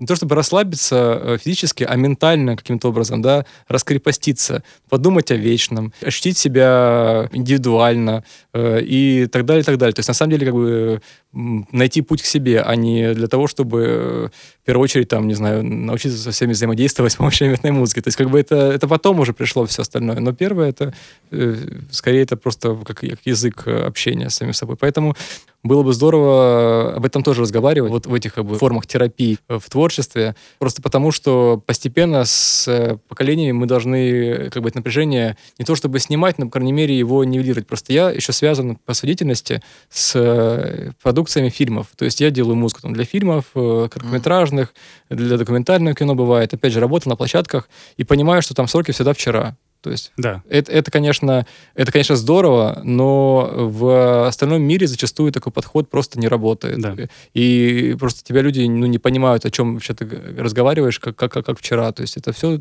не 0.00 0.06
то 0.06 0.16
чтобы 0.16 0.34
расслабиться 0.34 1.20
э, 1.22 1.38
физически, 1.38 1.84
а 1.84 1.94
ментально 1.94 2.56
каким-то 2.56 2.88
образом, 2.88 3.20
да, 3.20 3.44
раскрепоститься, 3.68 4.64
подумать 4.88 5.30
о 5.30 5.36
вечном, 5.36 5.92
ощутить 6.02 6.38
себя 6.38 7.28
индивидуально 7.32 8.24
э, 8.54 8.80
и 8.82 9.26
так 9.26 9.44
далее, 9.44 9.60
и 9.60 9.64
так 9.64 9.76
далее. 9.76 9.92
То 9.92 10.00
есть, 10.00 10.08
на 10.08 10.14
самом 10.14 10.30
деле, 10.32 10.46
как 10.46 10.54
бы 10.54 11.02
найти 11.32 12.02
путь 12.02 12.22
к 12.22 12.24
себе, 12.24 12.60
а 12.60 12.74
не 12.74 13.14
для 13.14 13.28
того, 13.28 13.46
чтобы 13.46 13.84
э, 13.86 14.28
в 14.62 14.66
первую 14.66 14.84
очередь, 14.84 15.08
там, 15.08 15.28
не 15.28 15.34
знаю, 15.34 15.64
научиться 15.64 16.18
со 16.18 16.32
всеми 16.32 16.52
взаимодействовать 16.52 17.12
с 17.12 17.16
помощью 17.16 17.46
элементной 17.46 17.70
музыки. 17.70 18.00
То 18.00 18.08
есть, 18.08 18.18
как 18.18 18.30
бы 18.30 18.40
это, 18.40 18.56
это 18.56 18.88
потом 18.88 19.20
уже 19.20 19.32
пришло 19.32 19.64
все 19.66 19.82
остальное. 19.82 20.18
Но 20.18 20.32
первое, 20.32 20.70
это 20.70 20.92
э, 21.30 21.56
скорее 21.92 22.22
это 22.22 22.36
просто 22.36 22.76
как, 22.84 22.98
как 22.98 23.18
язык 23.24 23.66
общения 23.66 24.28
с 24.28 24.34
самим 24.34 24.54
собой. 24.54 24.76
Поэтому 24.76 25.14
было 25.62 25.82
бы 25.82 25.92
здорово 25.92 26.94
об 26.94 27.04
этом 27.04 27.22
тоже 27.22 27.42
разговаривать, 27.42 27.90
вот 27.90 28.06
в 28.06 28.14
этих 28.14 28.34
как 28.34 28.46
бы, 28.46 28.56
формах 28.56 28.86
терапии 28.86 29.38
в 29.48 29.68
творчестве, 29.68 30.34
просто 30.58 30.80
потому 30.80 31.12
что 31.12 31.62
постепенно 31.66 32.24
с 32.24 32.66
э, 32.66 32.96
поколениями 33.08 33.52
мы 33.52 33.66
должны 33.66 34.48
как 34.50 34.62
бы 34.62 34.70
это 34.70 34.78
напряжение 34.78 35.36
не 35.58 35.66
то 35.66 35.74
чтобы 35.74 35.98
снимать, 35.98 36.38
но, 36.38 36.46
по 36.46 36.52
крайней 36.52 36.72
мере, 36.72 36.96
его 36.96 37.24
нивелировать. 37.24 37.66
Просто 37.66 37.92
я 37.92 38.10
еще 38.10 38.32
связан 38.32 38.76
по 38.76 38.94
свидетельности 38.94 39.62
с 39.90 40.12
э, 40.14 40.92
продукциями 41.20 41.50
фильмов. 41.50 41.88
То 41.96 42.06
есть 42.06 42.20
я 42.20 42.30
делаю 42.30 42.56
музыку 42.56 42.80
там, 42.82 42.94
для 42.94 43.04
фильмов, 43.04 43.44
э, 43.54 43.88
короткометражных, 43.92 44.72
для 45.10 45.36
документального 45.36 45.94
кино 45.94 46.14
бывает. 46.14 46.54
Опять 46.54 46.72
же, 46.72 46.80
работал 46.80 47.10
на 47.10 47.16
площадках 47.16 47.68
и 47.98 48.04
понимаю, 48.04 48.40
что 48.42 48.54
там 48.54 48.68
сроки 48.68 48.92
всегда 48.92 49.12
вчера. 49.12 49.56
То 49.82 49.90
есть 49.90 50.12
да. 50.16 50.42
это, 50.48 50.72
это, 50.72 50.90
конечно, 50.90 51.46
это, 51.74 51.92
конечно, 51.92 52.16
здорово, 52.16 52.80
но 52.84 53.50
в 53.52 54.26
остальном 54.26 54.62
мире 54.62 54.86
зачастую 54.86 55.32
такой 55.32 55.52
подход 55.52 55.90
просто 55.90 56.18
не 56.18 56.28
работает. 56.28 56.80
Да. 56.80 56.96
И 57.34 57.96
просто 57.98 58.24
тебя 58.24 58.42
люди 58.42 58.66
ну, 58.66 58.86
не 58.86 58.98
понимают, 58.98 59.44
о 59.44 59.50
чем 59.50 59.74
вообще 59.74 59.94
ты 59.94 60.06
разговариваешь, 60.38 60.98
как, 60.98 61.16
как, 61.16 61.32
как 61.32 61.58
вчера. 61.58 61.92
То 61.92 62.02
есть 62.02 62.16
это 62.16 62.32
все 62.32 62.60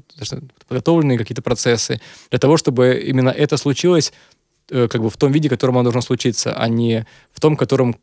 подготовленные 0.67 1.17
какие-то 1.17 1.41
процессы. 1.41 1.99
Для 2.29 2.39
того, 2.39 2.57
чтобы 2.57 3.01
именно 3.07 3.29
это 3.29 3.57
случилось 3.57 4.11
э, 4.69 4.87
как 4.89 5.01
бы 5.01 5.09
в 5.09 5.17
том 5.17 5.31
виде, 5.31 5.47
в 5.47 5.51
котором 5.51 5.77
оно 5.77 5.83
должно 5.83 6.01
случиться, 6.01 6.53
а 6.53 6.67
не 6.67 7.05
в 7.31 7.39
том, 7.39 7.57
котором 7.57 7.95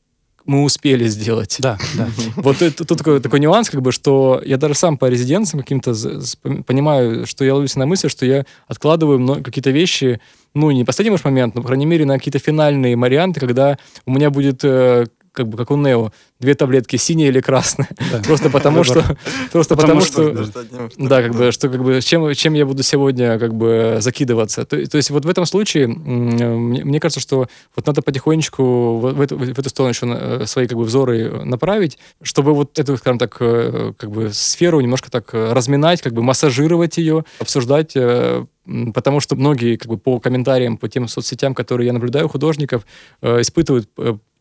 мы 0.46 0.62
успели 0.62 1.06
сделать. 1.08 1.56
Да, 1.58 1.78
да. 1.96 2.08
Вот 2.36 2.62
это, 2.62 2.84
тут 2.84 2.98
такой, 2.98 3.20
такой 3.20 3.40
нюанс, 3.40 3.70
как 3.70 3.82
бы, 3.82 3.92
что 3.92 4.40
я 4.44 4.56
даже 4.56 4.74
сам 4.74 4.96
по 4.96 5.06
резиденциям 5.06 5.62
каким-то 5.62 5.94
понимаю, 6.66 7.26
что 7.26 7.44
я 7.44 7.54
ловлюсь 7.54 7.76
на 7.76 7.86
мысли, 7.86 8.08
что 8.08 8.24
я 8.24 8.44
откладываю 8.68 9.42
какие-то 9.42 9.70
вещи, 9.70 10.20
ну, 10.54 10.70
не 10.70 10.84
последний 10.84 11.16
момент, 11.22 11.54
но, 11.54 11.60
по 11.60 11.66
крайней 11.66 11.86
мере, 11.86 12.06
на 12.06 12.16
какие-то 12.16 12.38
финальные 12.38 12.96
варианты, 12.96 13.40
когда 13.40 13.78
у 14.06 14.12
меня 14.12 14.30
будет 14.30 14.60
э, 14.64 15.06
как 15.36 15.48
бы 15.48 15.58
как 15.58 15.70
у 15.70 15.76
Нео, 15.76 16.12
две 16.40 16.54
таблетки 16.54 16.96
синяя 16.96 17.28
или 17.28 17.40
красная. 17.40 17.88
Да. 18.10 18.22
Просто 18.26 18.48
потому 18.48 18.84
что 18.84 19.04
просто 19.52 19.76
потому, 19.76 20.00
что, 20.00 20.32
да, 20.96 21.22
как 21.22 21.34
бы 21.34 21.52
что 21.52 21.68
как 21.68 21.84
бы 21.84 22.00
чем 22.00 22.32
чем 22.34 22.54
я 22.54 22.64
буду 22.64 22.82
сегодня 22.82 23.38
как 23.38 23.54
бы 23.54 23.98
закидываться. 24.00 24.64
То, 24.64 24.84
то 24.86 24.96
есть 24.96 25.10
вот 25.10 25.24
в 25.24 25.28
этом 25.28 25.44
случае 25.44 25.88
мне, 25.88 26.46
мне 26.46 27.00
кажется, 27.00 27.20
что 27.20 27.48
вот 27.76 27.86
надо 27.86 28.00
потихонечку 28.00 28.98
в, 28.98 29.12
в, 29.12 29.20
эту, 29.20 29.36
в 29.36 29.58
эту 29.58 29.68
сторону 29.68 29.90
еще 29.90 30.06
э, 30.06 30.46
свои 30.46 30.66
как 30.66 30.78
бы 30.78 30.84
взоры 30.84 31.44
направить, 31.44 31.98
чтобы 32.22 32.54
вот 32.54 32.78
эту, 32.78 32.96
скажем 32.96 33.18
так, 33.18 33.36
э, 33.40 33.92
как 33.96 34.10
бы 34.10 34.30
сферу 34.32 34.80
немножко 34.80 35.10
так 35.10 35.28
разминать, 35.32 36.00
как 36.00 36.14
бы 36.14 36.22
массажировать 36.22 36.96
ее, 36.96 37.24
обсуждать 37.38 37.92
э, 37.94 38.46
потому 38.94 39.20
что 39.20 39.36
многие 39.36 39.76
как 39.76 39.88
бы 39.88 39.98
по 39.98 40.18
комментариям, 40.18 40.78
по 40.78 40.88
тем 40.88 41.08
соцсетям, 41.08 41.54
которые 41.54 41.86
я 41.86 41.92
наблюдаю 41.92 42.28
художников, 42.28 42.84
испытывают 43.22 43.88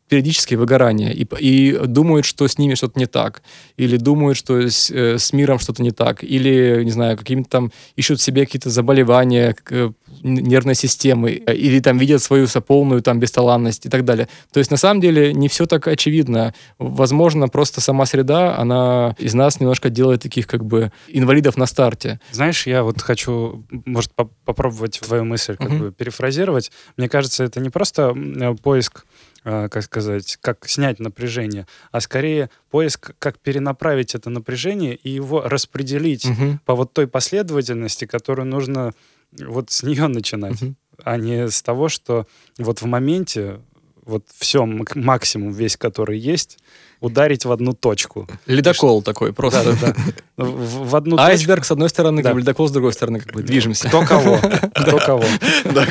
периодически 0.08 0.56
выгорание 0.56 1.14
и, 1.14 1.28
и 1.40 1.78
думают, 1.88 2.26
что 2.26 2.48
с 2.48 2.58
ними 2.58 2.76
что-то 2.76 3.00
не 3.00 3.08
так, 3.08 3.42
или 3.78 3.98
думают, 3.98 4.38
что 4.38 4.70
с, 4.70 4.92
э, 4.92 5.18
с 5.18 5.34
миром 5.34 5.60
что-то 5.60 5.82
не 5.82 5.92
так, 5.92 6.24
или, 6.24 6.84
не 6.84 6.92
знаю, 6.92 7.18
какими-то 7.18 7.50
там 7.50 7.72
ищут 7.96 8.20
в 8.20 8.24
себе 8.24 8.46
какие-то 8.46 8.70
заболевания 8.70 9.56
э, 9.72 9.92
нервной 10.22 10.76
системы, 10.76 11.32
или 11.32 11.80
там 11.80 11.98
видят 11.98 12.22
свою 12.22 12.48
полную 12.68 13.02
там 13.02 13.20
бесталанность 13.20 13.86
и 13.86 13.90
так 13.90 14.06
далее. 14.06 14.28
То 14.52 14.60
есть 14.60 14.72
на 14.72 14.78
самом 14.78 15.02
деле 15.02 15.34
не 15.34 15.48
все 15.48 15.66
так 15.66 15.88
очевидно. 15.88 16.54
Возможно, 16.78 17.48
просто 17.48 17.82
сама 17.82 18.06
среда, 18.06 18.58
она 18.58 19.16
из 19.18 19.34
нас 19.34 19.60
немножко 19.60 19.90
делает 19.90 20.22
таких 20.22 20.48
как 20.48 20.64
бы 20.66 20.92
инвалидов 21.08 21.58
на 21.58 21.66
старте. 21.66 22.20
Знаешь, 22.32 22.68
я 22.68 22.84
вот 22.84 23.02
хочу, 23.02 23.66
может, 23.86 24.14
по 24.14 24.30
попробовать 24.46 25.00
твою 25.02 25.26
мысль 25.26 25.56
как 25.58 25.70
uh-huh. 25.70 25.80
бы 25.80 25.92
перефразировать. 25.92 26.72
Мне 26.98 27.10
кажется, 27.10 27.44
это 27.44 27.60
не 27.60 27.70
просто 27.70 28.16
поиск 28.62 29.06
э, 29.06 29.35
как 29.46 29.84
сказать, 29.84 30.40
как 30.42 30.68
снять 30.68 31.00
напряжение, 31.00 31.68
а 31.92 32.02
скорее 32.02 32.50
поиск, 32.72 33.14
как 33.20 33.38
перенаправить 33.38 34.16
это 34.16 34.32
напряжение 34.32 34.96
и 34.96 35.12
его 35.12 35.42
распределить 35.42 36.26
угу. 36.26 36.60
по 36.66 36.74
вот 36.74 36.94
той 36.94 37.08
последовательности, 37.08 38.06
которую 38.06 38.48
нужно 38.48 38.94
вот 39.38 39.70
с 39.70 39.84
нее 39.84 40.08
начинать, 40.08 40.62
угу. 40.64 40.74
а 41.04 41.18
не 41.18 41.48
с 41.48 41.62
того, 41.62 41.90
что 41.90 42.26
вот 42.58 42.82
в 42.82 42.86
моменте 42.86 43.60
вот 44.04 44.24
все, 44.36 44.66
максимум 44.66 45.52
весь, 45.52 45.78
который 45.78 46.18
есть, 46.18 46.58
ударить 47.00 47.46
в 47.46 47.52
одну 47.52 47.74
точку. 47.74 48.28
Ледокол 48.48 49.02
что... 49.02 49.12
такой 49.12 49.32
просто. 49.32 49.64
Да, 49.64 49.72
да, 49.74 49.96
да. 50.38 50.44
В, 50.44 50.90
в 50.90 50.96
одну 50.96 51.18
Айсберг 51.18 51.60
точку. 51.60 51.68
с 51.68 51.72
одной 51.72 51.90
стороны, 51.90 52.24
да. 52.24 52.30
как 52.30 52.40
ледокол 52.40 52.68
с 52.68 52.72
другой 52.72 52.94
стороны, 52.94 53.20
как 53.20 53.34
бы 53.34 53.44
движемся. 53.44 53.90
Кто 53.90 54.06
кого, 54.06 54.40
кто 54.76 54.98
кого. 54.98 55.26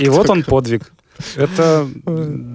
И 0.01 0.09
вот 0.09 0.29
он 0.31 0.43
подвиг. 0.43 0.93
Это 1.37 1.89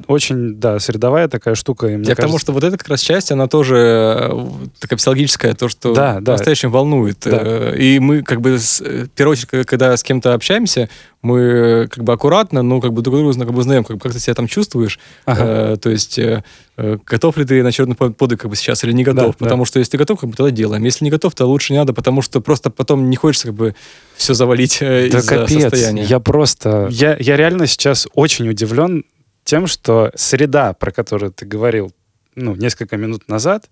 очень, 0.07 0.55
да, 0.55 0.79
средовая 0.79 1.27
такая 1.27 1.55
штука. 1.55 1.87
И, 1.87 1.91
Я 1.91 1.97
кажется... 1.97 2.15
к 2.15 2.19
тому, 2.21 2.39
что 2.39 2.51
вот 2.51 2.63
эта 2.63 2.77
как 2.77 2.87
раз 2.89 3.01
часть, 3.01 3.31
она 3.31 3.47
тоже 3.47 3.77
э, 3.77 4.47
такая 4.79 4.97
психологическая, 4.97 5.53
то, 5.53 5.69
что 5.69 5.93
да, 5.93 6.15
да. 6.15 6.33
по-настоящему 6.33 6.71
волнует. 6.71 7.19
Да. 7.23 7.39
Э, 7.41 7.77
и 7.77 7.99
мы 7.99 8.21
как 8.23 8.41
бы, 8.41 8.51
э, 8.55 8.57
в 8.57 9.09
первую 9.09 9.33
очередь, 9.33 9.65
когда 9.65 9.95
с 9.95 10.03
кем-то 10.03 10.33
общаемся, 10.33 10.89
мы 11.21 11.87
как 11.89 12.03
бы 12.03 12.13
аккуратно, 12.13 12.61
но 12.61 12.79
как 12.79 12.93
бы 12.93 13.01
друг 13.01 13.17
друга 13.17 13.33
как 13.33 13.51
бы 13.51 13.59
узнаем, 13.59 13.83
как, 13.83 14.01
как 14.01 14.13
ты 14.13 14.19
себя 14.19 14.33
там 14.33 14.47
чувствуешь. 14.47 14.99
Ага. 15.25 15.73
Э, 15.73 15.77
то 15.77 15.89
есть 15.89 16.17
э, 16.17 16.43
готов 16.77 17.37
ли 17.37 17.45
ты 17.45 17.61
на 17.61 17.71
черный 17.71 17.95
подвиг 17.95 18.39
как 18.39 18.49
бы 18.49 18.55
сейчас 18.55 18.83
или 18.83 18.93
не 18.93 19.03
готов. 19.03 19.35
Да, 19.37 19.45
потому 19.45 19.63
да. 19.63 19.67
что 19.67 19.79
если 19.79 19.91
ты 19.91 19.97
готов, 19.97 20.19
как 20.19 20.29
бы 20.29 20.35
тогда 20.35 20.51
делаем. 20.51 20.83
Если 20.83 21.03
не 21.03 21.11
готов, 21.11 21.35
то 21.35 21.45
лучше 21.45 21.73
не 21.73 21.79
надо, 21.79 21.93
потому 21.93 22.21
что 22.21 22.39
просто 22.39 22.69
потом 22.69 23.09
не 23.09 23.17
хочется 23.17 23.47
как 23.47 23.55
бы 23.55 23.75
все 24.15 24.33
завалить 24.33 24.77
э, 24.81 25.09
да 25.11 25.19
из-за 25.19 25.27
капец, 25.27 25.61
состояния. 25.61 26.03
Я 26.03 26.19
просто... 26.19 26.87
Я, 26.89 27.17
я 27.19 27.35
реально 27.35 27.67
сейчас 27.67 28.07
очень 28.13 28.47
удивлен 28.47 29.03
тем, 29.43 29.67
что 29.67 30.11
среда, 30.15 30.73
про 30.73 30.91
которую 30.91 31.31
ты 31.31 31.45
говорил 31.45 31.91
ну, 32.35 32.55
несколько 32.55 32.97
минут 32.97 33.27
назад, 33.27 33.69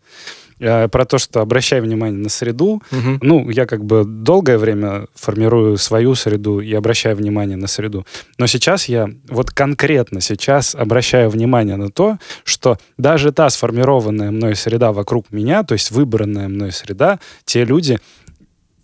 Э, 0.59 0.87
про 0.87 1.05
то, 1.05 1.17
что 1.17 1.41
обращай 1.41 1.81
внимание 1.81 2.17
на 2.17 2.29
среду. 2.29 2.81
Угу. 2.91 3.19
Ну, 3.21 3.49
я 3.49 3.65
как 3.65 3.85
бы 3.85 4.03
долгое 4.05 4.57
время 4.57 5.07
формирую 5.13 5.77
свою 5.77 6.15
среду 6.15 6.59
и 6.59 6.73
обращаю 6.73 7.15
внимание 7.15 7.57
на 7.57 7.67
среду. 7.67 8.05
Но 8.39 8.47
сейчас 8.47 8.85
я, 8.85 9.09
вот 9.29 9.51
конкретно 9.51 10.19
сейчас 10.19 10.73
обращаю 10.73 11.29
внимание 11.29 11.75
на 11.75 11.89
то, 11.89 12.17
что 12.43 12.77
даже 12.97 13.31
та 13.31 13.49
сформированная 13.49 14.31
мной 14.31 14.55
среда 14.55 14.91
вокруг 14.91 15.31
меня, 15.31 15.63
то 15.63 15.73
есть 15.73 15.91
выбранная 15.91 16.47
мной 16.47 16.71
среда, 16.71 17.19
те 17.45 17.63
люди, 17.63 17.99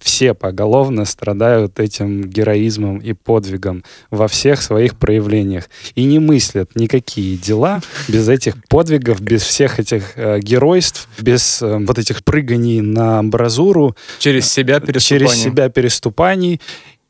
все 0.04 0.34
поголовно 0.34 1.06
страдают 1.06 1.80
этим 1.80 2.24
героизмом 2.24 2.98
и 2.98 3.14
подвигом 3.14 3.84
во 4.12 4.28
всех 4.28 4.62
своих 4.62 4.98
проявлениях 4.98 5.70
и 5.96 6.04
не 6.04 6.20
мыслят 6.20 6.76
никакие 6.76 7.38
дела 7.38 7.82
без 8.08 8.28
этих 8.28 8.56
подвигов, 8.68 9.22
без 9.22 9.42
всех 9.44 9.80
этих 9.80 10.14
э, 10.16 10.40
геройств, 10.40 11.08
без 11.20 11.62
э, 11.62 11.78
вот 11.80 11.98
этих 11.98 12.24
прыганий 12.24 12.82
на 12.82 13.20
амбразуру. 13.20 13.96
Через 14.20 14.52
себя 14.52 14.80
переступаний. 14.80 15.28
Через 15.28 15.42
себя 15.42 15.70
переступаний 15.70 16.62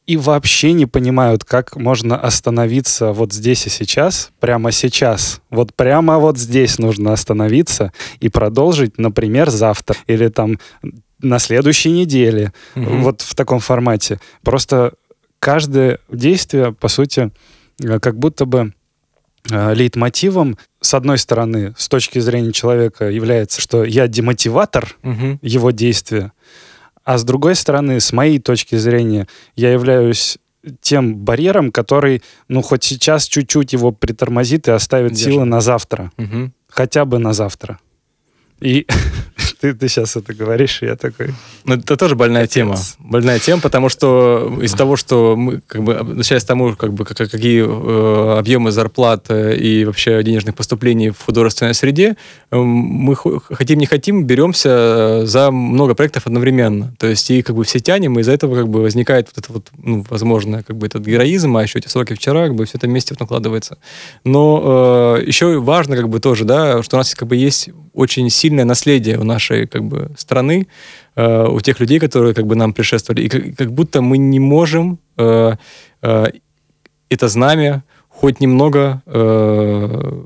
и 0.05 0.17
вообще 0.17 0.73
не 0.73 0.85
понимают, 0.85 1.45
как 1.45 1.77
можно 1.77 2.19
остановиться 2.19 3.13
вот 3.13 3.31
здесь 3.33 3.65
и 3.67 3.69
сейчас, 3.69 4.31
прямо 4.39 4.71
сейчас. 4.71 5.41
Вот 5.49 5.73
прямо 5.73 6.19
вот 6.19 6.37
здесь 6.37 6.77
нужно 6.77 7.13
остановиться 7.13 7.93
и 8.19 8.29
продолжить, 8.29 8.97
например, 8.97 9.49
завтра 9.49 9.95
или 10.07 10.27
там 10.27 10.59
на 11.23 11.39
следующей 11.39 11.91
неделе, 11.91 12.53
угу. 12.75 12.97
вот 12.97 13.21
в 13.21 13.35
таком 13.35 13.59
формате. 13.59 14.19
Просто 14.43 14.93
каждое 15.39 15.99
действие, 16.09 16.73
по 16.73 16.87
сути, 16.87 17.31
э, 17.83 17.99
как 17.99 18.17
будто 18.17 18.45
бы 18.45 18.73
э, 19.49 19.73
лейтмотивом, 19.73 20.57
с 20.81 20.93
одной 20.93 21.17
стороны, 21.17 21.73
с 21.77 21.87
точки 21.87 22.19
зрения 22.19 22.51
человека, 22.51 23.09
является, 23.09 23.61
что 23.61 23.83
я 23.83 24.07
демотиватор 24.07 24.95
угу. 25.03 25.39
его 25.41 25.71
действия, 25.71 26.31
а 27.03 27.17
с 27.17 27.23
другой 27.23 27.55
стороны, 27.55 27.99
с 27.99 28.13
моей 28.13 28.39
точки 28.39 28.75
зрения, 28.75 29.27
я 29.55 29.71
являюсь 29.71 30.37
тем 30.81 31.17
барьером, 31.17 31.71
который, 31.71 32.21
ну, 32.47 32.61
хоть 32.61 32.83
сейчас 32.83 33.27
чуть-чуть 33.27 33.73
его 33.73 33.91
притормозит 33.91 34.67
и 34.67 34.71
оставит 34.71 35.13
Держи. 35.13 35.31
силы 35.31 35.45
на 35.45 35.59
завтра. 35.59 36.11
Угу. 36.17 36.51
Хотя 36.69 37.05
бы 37.05 37.19
на 37.19 37.33
завтра. 37.33 37.79
И 38.61 38.87
ты, 39.63 39.73
ты 39.73 39.87
сейчас 39.87 40.17
это 40.17 40.33
говоришь, 40.33 40.81
и 40.81 40.87
я 40.87 40.97
такой... 40.97 41.27
Ну, 41.63 41.75
это 41.75 41.95
тоже 41.95 42.15
больная 42.15 42.47
тема. 42.47 42.75
Больная 42.99 43.39
тема, 43.39 43.61
потому 43.61 43.87
что 43.87 44.59
из 44.61 44.73
того, 44.73 44.97
что 44.97 45.37
мы, 45.37 45.61
как 45.65 45.83
бы, 45.83 45.95
обращаясь 45.95 46.43
к 46.43 46.47
тому, 46.47 46.75
как 46.75 46.91
бы, 46.91 47.05
какие 47.05 47.63
э, 47.63 48.39
объемы 48.39 48.71
зарплат 48.71 49.27
э, 49.29 49.55
и 49.55 49.85
вообще 49.85 50.21
денежных 50.21 50.55
поступлений 50.55 51.11
в 51.11 51.21
художественной 51.25 51.73
среде, 51.73 52.17
э, 52.51 52.57
мы 52.57 53.15
хотим 53.15 53.79
не 53.79 53.85
хотим, 53.85 54.25
беремся 54.25 55.25
за 55.25 55.49
много 55.49 55.95
проектов 55.95 56.27
одновременно. 56.27 56.93
То 56.99 57.07
есть 57.07 57.31
и 57.31 57.41
как 57.41 57.55
бы 57.55 57.63
все 57.63 57.79
тянем, 57.79 58.19
и 58.19 58.21
из-за 58.21 58.33
этого 58.33 58.57
как 58.57 58.67
бы 58.67 58.81
возникает 58.81 59.29
вот 59.33 59.45
это 59.45 59.53
вот, 59.53 59.71
ну, 59.77 60.05
возможно, 60.09 60.61
как 60.63 60.75
бы 60.75 60.87
этот 60.87 61.05
героизм, 61.05 61.55
а 61.55 61.63
еще 61.63 61.79
эти 61.79 61.87
сроки 61.87 62.15
вчера, 62.15 62.47
как 62.47 62.55
бы 62.55 62.65
все 62.65 62.77
это 62.77 62.87
вместе 62.87 63.13
вот 63.13 63.21
накладывается. 63.21 63.77
Но 64.25 65.19
э, 65.19 65.23
еще 65.25 65.57
важно 65.61 65.95
как 65.95 66.09
бы 66.09 66.19
тоже, 66.19 66.43
да, 66.43 66.83
что 66.83 66.97
у 66.97 66.99
нас 66.99 67.15
как 67.15 67.29
бы 67.29 67.37
есть 67.37 67.69
очень 67.93 68.29
сильное 68.29 68.65
наследие 68.65 69.19
у 69.19 69.23
нашей 69.23 69.52
нашей 69.53 69.67
как 69.67 69.83
бы 69.83 70.09
страны, 70.17 70.67
э, 71.15 71.47
у 71.47 71.59
тех 71.59 71.79
людей, 71.79 71.99
которые 71.99 72.33
как 72.33 72.45
бы 72.45 72.55
нам 72.55 72.73
предшествовали, 72.73 73.25
и 73.25 73.29
как, 73.29 73.55
как 73.57 73.71
будто 73.71 74.01
мы 74.01 74.17
не 74.17 74.39
можем 74.39 74.97
э, 75.17 75.55
э, 76.01 76.25
это 77.09 77.27
знамя 77.27 77.83
хоть 78.09 78.41
немного 78.41 79.01
э, 79.05 80.23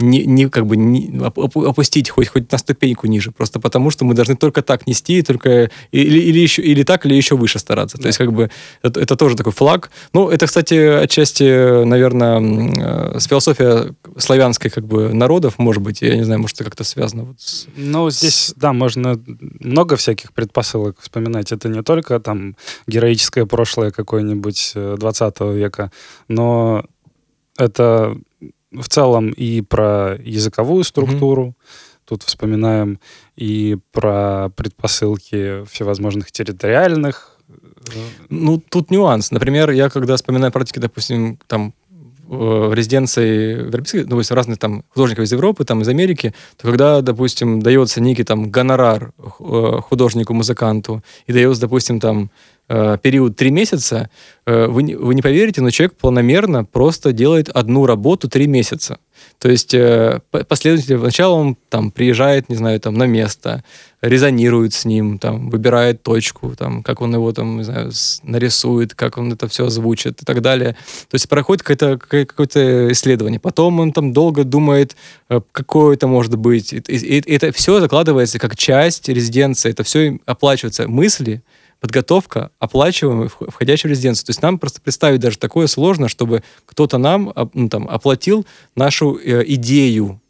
не, 0.00 0.24
не 0.24 0.48
как 0.48 0.66
бы 0.66 0.76
не, 0.76 1.20
опустить 1.24 2.10
хоть, 2.10 2.28
хоть 2.28 2.50
на 2.52 2.58
ступеньку 2.58 3.06
ниже, 3.06 3.30
просто 3.30 3.60
потому 3.60 3.90
что 3.90 4.04
мы 4.04 4.14
должны 4.14 4.36
только 4.36 4.62
так 4.62 4.86
нести, 4.86 5.22
только 5.22 5.70
или, 5.92 6.18
или, 6.18 6.38
еще, 6.38 6.62
или 6.62 6.82
так, 6.82 7.06
или 7.06 7.14
еще 7.14 7.36
выше 7.36 7.58
стараться. 7.58 7.96
Да. 7.96 8.02
То 8.02 8.08
есть 8.08 8.18
как 8.18 8.32
бы 8.32 8.50
это, 8.82 9.00
это 9.00 9.16
тоже 9.16 9.36
такой 9.36 9.52
флаг. 9.52 9.90
Ну, 10.12 10.28
это, 10.28 10.46
кстати, 10.46 10.74
отчасти, 10.74 11.84
наверное, 11.84 13.18
с 13.18 13.26
философией 13.26 13.94
славянской 14.16 14.70
как 14.70 14.86
бы 14.86 15.12
народов, 15.12 15.58
может 15.58 15.82
быть, 15.82 16.02
я 16.02 16.16
не 16.16 16.24
знаю, 16.24 16.40
может, 16.40 16.56
это 16.56 16.64
как-то 16.64 16.84
связано 16.84 17.24
вот 17.24 17.40
с... 17.40 17.66
Ну, 17.76 18.10
здесь, 18.10 18.34
с... 18.34 18.54
да, 18.54 18.72
можно 18.72 19.20
много 19.60 19.96
всяких 19.96 20.32
предпосылок 20.32 20.96
вспоминать. 21.00 21.52
Это 21.52 21.68
не 21.68 21.82
только 21.82 22.20
там 22.20 22.56
героическое 22.86 23.46
прошлое 23.46 23.90
какое-нибудь 23.90 24.72
20 24.74 25.34
э, 25.40 25.54
века, 25.54 25.90
но 26.28 26.84
это 27.56 28.16
в 28.72 28.88
целом 28.88 29.30
и 29.30 29.60
про 29.62 30.16
языковую 30.22 30.84
структуру, 30.84 31.48
mm-hmm. 31.48 31.98
тут 32.04 32.22
вспоминаем 32.22 33.00
и 33.36 33.78
про 33.92 34.50
предпосылки 34.56 35.64
всевозможных 35.66 36.30
территориальных. 36.32 37.38
Э, 37.48 37.98
ну, 38.28 38.60
тут 38.60 38.90
нюанс. 38.90 39.30
Например, 39.30 39.70
я 39.70 39.90
когда 39.90 40.16
вспоминаю 40.16 40.52
практики, 40.52 40.78
допустим, 40.78 41.38
там 41.46 41.74
в 42.30 42.72
резиденции 42.74 43.64
европейской, 43.64 44.04
ну, 44.04 44.22
то 44.22 44.34
разных 44.36 44.58
там 44.58 44.84
художников 44.90 45.24
из 45.24 45.32
Европы, 45.32 45.64
там 45.64 45.82
из 45.82 45.88
Америки, 45.88 46.32
то 46.56 46.68
когда, 46.68 47.00
допустим, 47.00 47.60
дается 47.60 48.00
некий 48.00 48.22
там 48.22 48.52
гонорар 48.52 49.12
э, 49.18 49.80
художнику-музыканту 49.82 51.02
и 51.26 51.32
дается, 51.32 51.62
допустим, 51.62 51.98
там 51.98 52.30
э, 52.70 52.98
период 53.02 53.36
три 53.36 53.50
месяца, 53.50 54.08
э, 54.46 54.66
вы, 54.66 54.96
вы 54.96 55.14
не 55.14 55.22
поверите, 55.22 55.60
но 55.60 55.70
человек 55.70 55.96
планомерно 55.96 56.64
просто 56.64 57.12
делает 57.12 57.48
одну 57.48 57.84
работу 57.84 58.28
три 58.28 58.46
месяца. 58.46 58.98
То 59.38 59.50
есть 59.50 59.74
э, 59.74 60.20
последовательно 60.30 61.00
сначала 61.00 61.34
он 61.34 61.56
там 61.68 61.90
приезжает, 61.90 62.48
не 62.48 62.54
знаю, 62.54 62.78
там 62.78 62.94
на 62.94 63.06
место, 63.06 63.64
резонирует 64.02 64.72
с 64.72 64.84
ним, 64.84 65.18
там 65.18 65.50
выбирает 65.50 66.02
точку, 66.04 66.54
там 66.56 66.82
как 66.84 67.00
он 67.00 67.12
его 67.12 67.32
там, 67.32 67.58
не 67.58 67.64
знаю, 67.64 67.90
нарисует, 68.22 68.94
как 68.94 69.18
он 69.18 69.32
это 69.32 69.48
все 69.48 69.66
озвучит 69.66 70.22
и 70.22 70.24
так 70.24 70.40
далее. 70.40 70.76
То 71.10 71.16
есть 71.16 71.28
проходит 71.28 71.64
какое-то 71.64 71.98
какое 71.98 72.92
исследование. 72.92 73.40
Потом 73.40 73.80
он 73.80 73.92
там 73.92 74.12
долго 74.12 74.44
думает, 74.44 74.96
какое 75.52 75.96
это 75.96 76.06
может 76.06 76.36
быть. 76.36 76.72
И, 76.72 76.78
и, 76.78 77.18
и 77.18 77.34
это 77.34 77.52
все 77.52 77.80
закладывается 77.80 78.38
как 78.38 78.56
часть 78.56 79.08
резиденции. 79.08 79.70
Это 79.70 79.82
все 79.82 80.18
оплачивается. 80.24 80.88
Мысли, 80.88 81.42
подготовка 81.80 82.50
оплачиваемая, 82.58 83.28
входящая 83.28 83.90
в 83.90 83.92
резиденцию. 83.92 84.26
То 84.26 84.30
есть 84.30 84.42
нам 84.42 84.58
просто 84.58 84.80
представить 84.80 85.20
даже 85.20 85.38
такое 85.38 85.66
сложно, 85.66 86.08
чтобы 86.08 86.42
кто-то 86.66 86.98
нам 86.98 87.32
ну, 87.54 87.68
там, 87.68 87.88
оплатил 87.88 88.46
нашу 88.74 89.16
э, 89.16 89.42
идею 89.46 90.20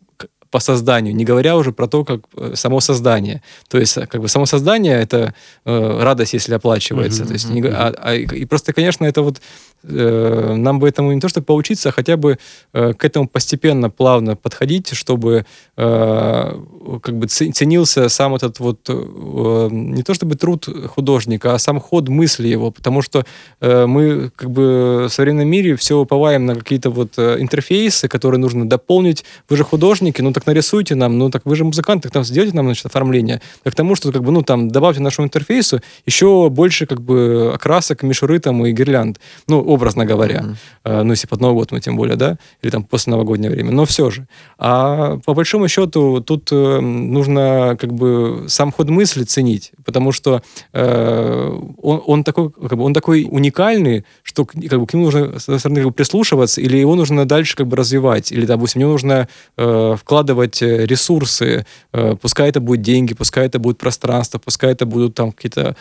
по 0.51 0.59
созданию, 0.59 1.15
не 1.15 1.25
говоря 1.25 1.57
уже 1.57 1.73
про 1.73 1.87
то, 1.87 2.05
как 2.05 2.23
э, 2.37 2.53
само 2.55 2.81
создание. 2.81 3.43
То 3.69 3.79
есть, 3.79 3.97
э, 3.97 4.07
как 4.07 4.21
бы 4.21 4.29
само 4.29 4.47
создание 4.47 5.01
это 5.01 5.35
э, 5.65 6.03
радость, 6.03 6.33
если 6.35 6.55
оплачивается. 6.55 7.23
Mm-hmm, 7.23 7.27
то 7.27 7.33
есть, 7.33 7.51
не, 7.51 7.63
а, 7.63 7.95
а, 7.97 8.15
и 8.15 8.45
просто, 8.47 8.73
конечно, 8.73 9.05
это 9.05 9.23
вот 9.23 9.41
нам 9.83 10.79
бы 10.79 10.89
этому 10.89 11.13
не 11.13 11.21
то 11.21 11.29
чтобы 11.29 11.47
поучиться, 11.47 11.89
а 11.89 11.93
хотя 11.93 12.17
бы 12.17 12.39
э, 12.73 12.93
к 12.93 13.05
этому 13.05 13.29
постепенно, 13.29 13.91
плавно 13.91 14.37
подходить, 14.37 14.95
чтобы 14.95 15.47
э, 15.77 16.61
как 17.03 17.17
бы 17.17 17.27
ценился 17.27 18.09
сам 18.09 18.35
этот 18.35 18.61
вот 18.61 18.81
э, 18.89 19.69
не 19.71 20.03
то 20.03 20.15
чтобы 20.15 20.35
труд 20.35 20.69
художника, 20.89 21.55
а 21.55 21.59
сам 21.59 21.81
ход 21.81 22.09
мысли 22.09 22.49
его, 22.49 22.71
потому 22.71 23.03
что 23.03 23.25
э, 23.61 23.87
мы 23.87 24.31
как 24.37 24.51
бы 24.51 25.07
в 25.09 25.13
современном 25.13 25.49
мире 25.49 25.77
все 25.77 25.99
уповаем 25.99 26.47
на 26.47 26.55
какие-то 26.55 26.91
вот 26.91 27.15
э, 27.17 27.37
интерфейсы, 27.41 28.09
которые 28.09 28.41
нужно 28.41 28.69
дополнить. 28.69 29.25
Вы 29.49 29.57
же 29.57 29.65
художники, 29.65 30.21
ну 30.21 30.33
так 30.33 30.47
нарисуйте 30.47 30.95
нам, 30.95 31.19
ну 31.19 31.31
так 31.31 31.43
вы 31.47 31.57
же 31.57 31.65
музыканты, 31.65 32.09
так 32.09 32.13
там 32.13 32.25
сделайте 32.25 32.57
нам 32.57 32.67
значит 32.67 32.87
оформление. 32.87 33.41
Так 33.63 33.73
к 33.73 33.77
тому, 33.77 33.95
что 33.95 34.13
как 34.13 34.23
бы 34.23 34.33
ну 34.33 34.43
там 34.43 34.69
добавьте 34.69 35.01
нашему 35.01 35.27
интерфейсу 35.27 35.81
еще 36.07 36.51
больше 36.51 36.87
как 36.87 37.01
бы 37.01 37.53
окрасок, 37.55 38.03
мишуры 38.03 38.39
там 38.41 38.65
и 38.67 38.73
гирлянд. 38.73 39.21
Ну 39.47 39.70
образно 39.71 40.05
говоря. 40.05 40.41
Mm-hmm. 40.85 41.03
Ну, 41.05 41.11
если 41.11 41.27
под 41.27 41.41
Новый 41.41 41.55
год 41.55 41.73
мы 41.73 41.81
тем 41.81 41.97
более, 41.97 42.17
да, 42.17 42.39
или 42.63 42.71
там 42.71 42.85
после 42.85 43.11
новогоднее 43.11 43.51
время, 43.51 43.71
но 43.71 43.85
все 43.85 44.11
же. 44.11 44.27
А 44.59 45.19
по 45.25 45.35
большому 45.35 45.69
счету 45.69 46.21
тут 46.21 46.49
э, 46.53 46.81
нужно 46.81 47.77
как 47.81 47.93
бы 47.93 48.45
сам 48.49 48.73
ход 48.73 48.89
мысли 48.91 49.25
ценить, 49.25 49.73
потому 49.85 50.13
что 50.13 50.43
э, 50.73 51.59
он, 51.83 52.03
он, 52.07 52.25
такой, 52.25 52.51
как 52.51 52.77
бы, 52.77 52.85
он 52.85 52.95
такой 52.95 53.27
уникальный, 53.31 54.05
что 54.23 54.45
как 54.45 54.81
бы, 54.81 54.87
к 54.87 54.95
нему 54.95 55.07
нужно, 55.07 55.39
с 55.39 55.45
одной 55.45 55.59
стороны, 55.59 55.81
как 55.81 55.89
бы, 55.89 55.93
прислушиваться, 55.93 56.61
или 56.61 56.77
его 56.77 56.95
нужно 56.95 57.27
дальше 57.27 57.57
как 57.57 57.67
бы 57.67 57.77
развивать, 57.77 58.33
или, 58.33 58.47
допустим, 58.47 58.81
в 58.81 58.83
него 58.83 58.93
нужно 58.93 59.29
э, 59.57 59.97
вкладывать 59.99 60.63
э, 60.63 60.87
ресурсы, 60.87 61.67
э, 61.93 62.17
пускай 62.21 62.49
это 62.49 62.61
будут 62.61 62.83
деньги, 62.83 63.15
пускай 63.15 63.47
это 63.47 63.59
будет 63.59 63.79
пространство, 63.79 64.39
пускай 64.39 64.73
это 64.73 64.87
будут 64.87 65.15
там 65.15 65.33
какие-то 65.33 65.77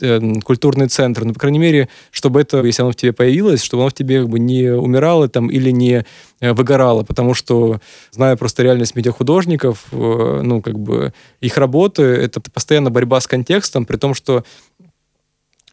э, 0.00 0.40
культурные 0.44 0.88
центры, 0.88 1.24
но, 1.24 1.32
по 1.32 1.40
крайней 1.40 1.58
мере, 1.58 1.88
чтобы 2.10 2.40
это, 2.40 2.62
если 2.62 2.82
оно 2.82 2.92
в 2.92 2.96
тебе 2.96 3.12
появилось, 3.12 3.29
чтобы 3.62 3.82
оно 3.82 3.90
в 3.90 3.94
тебе 3.94 4.20
как 4.20 4.28
бы 4.28 4.38
не 4.38 4.70
умирало 4.72 5.28
там 5.28 5.48
или 5.48 5.70
не 5.70 6.04
э, 6.40 6.52
выгорало, 6.52 7.02
потому 7.02 7.34
что, 7.34 7.80
зная 8.10 8.36
просто 8.36 8.62
реальность 8.62 8.96
медиахудожников, 8.96 9.86
э, 9.92 10.40
ну, 10.42 10.62
как 10.62 10.78
бы 10.78 11.12
их 11.40 11.56
работы, 11.56 12.02
это 12.02 12.40
постоянно 12.40 12.90
борьба 12.90 13.20
с 13.20 13.26
контекстом, 13.26 13.84
при 13.84 13.96
том, 13.96 14.14
что 14.14 14.44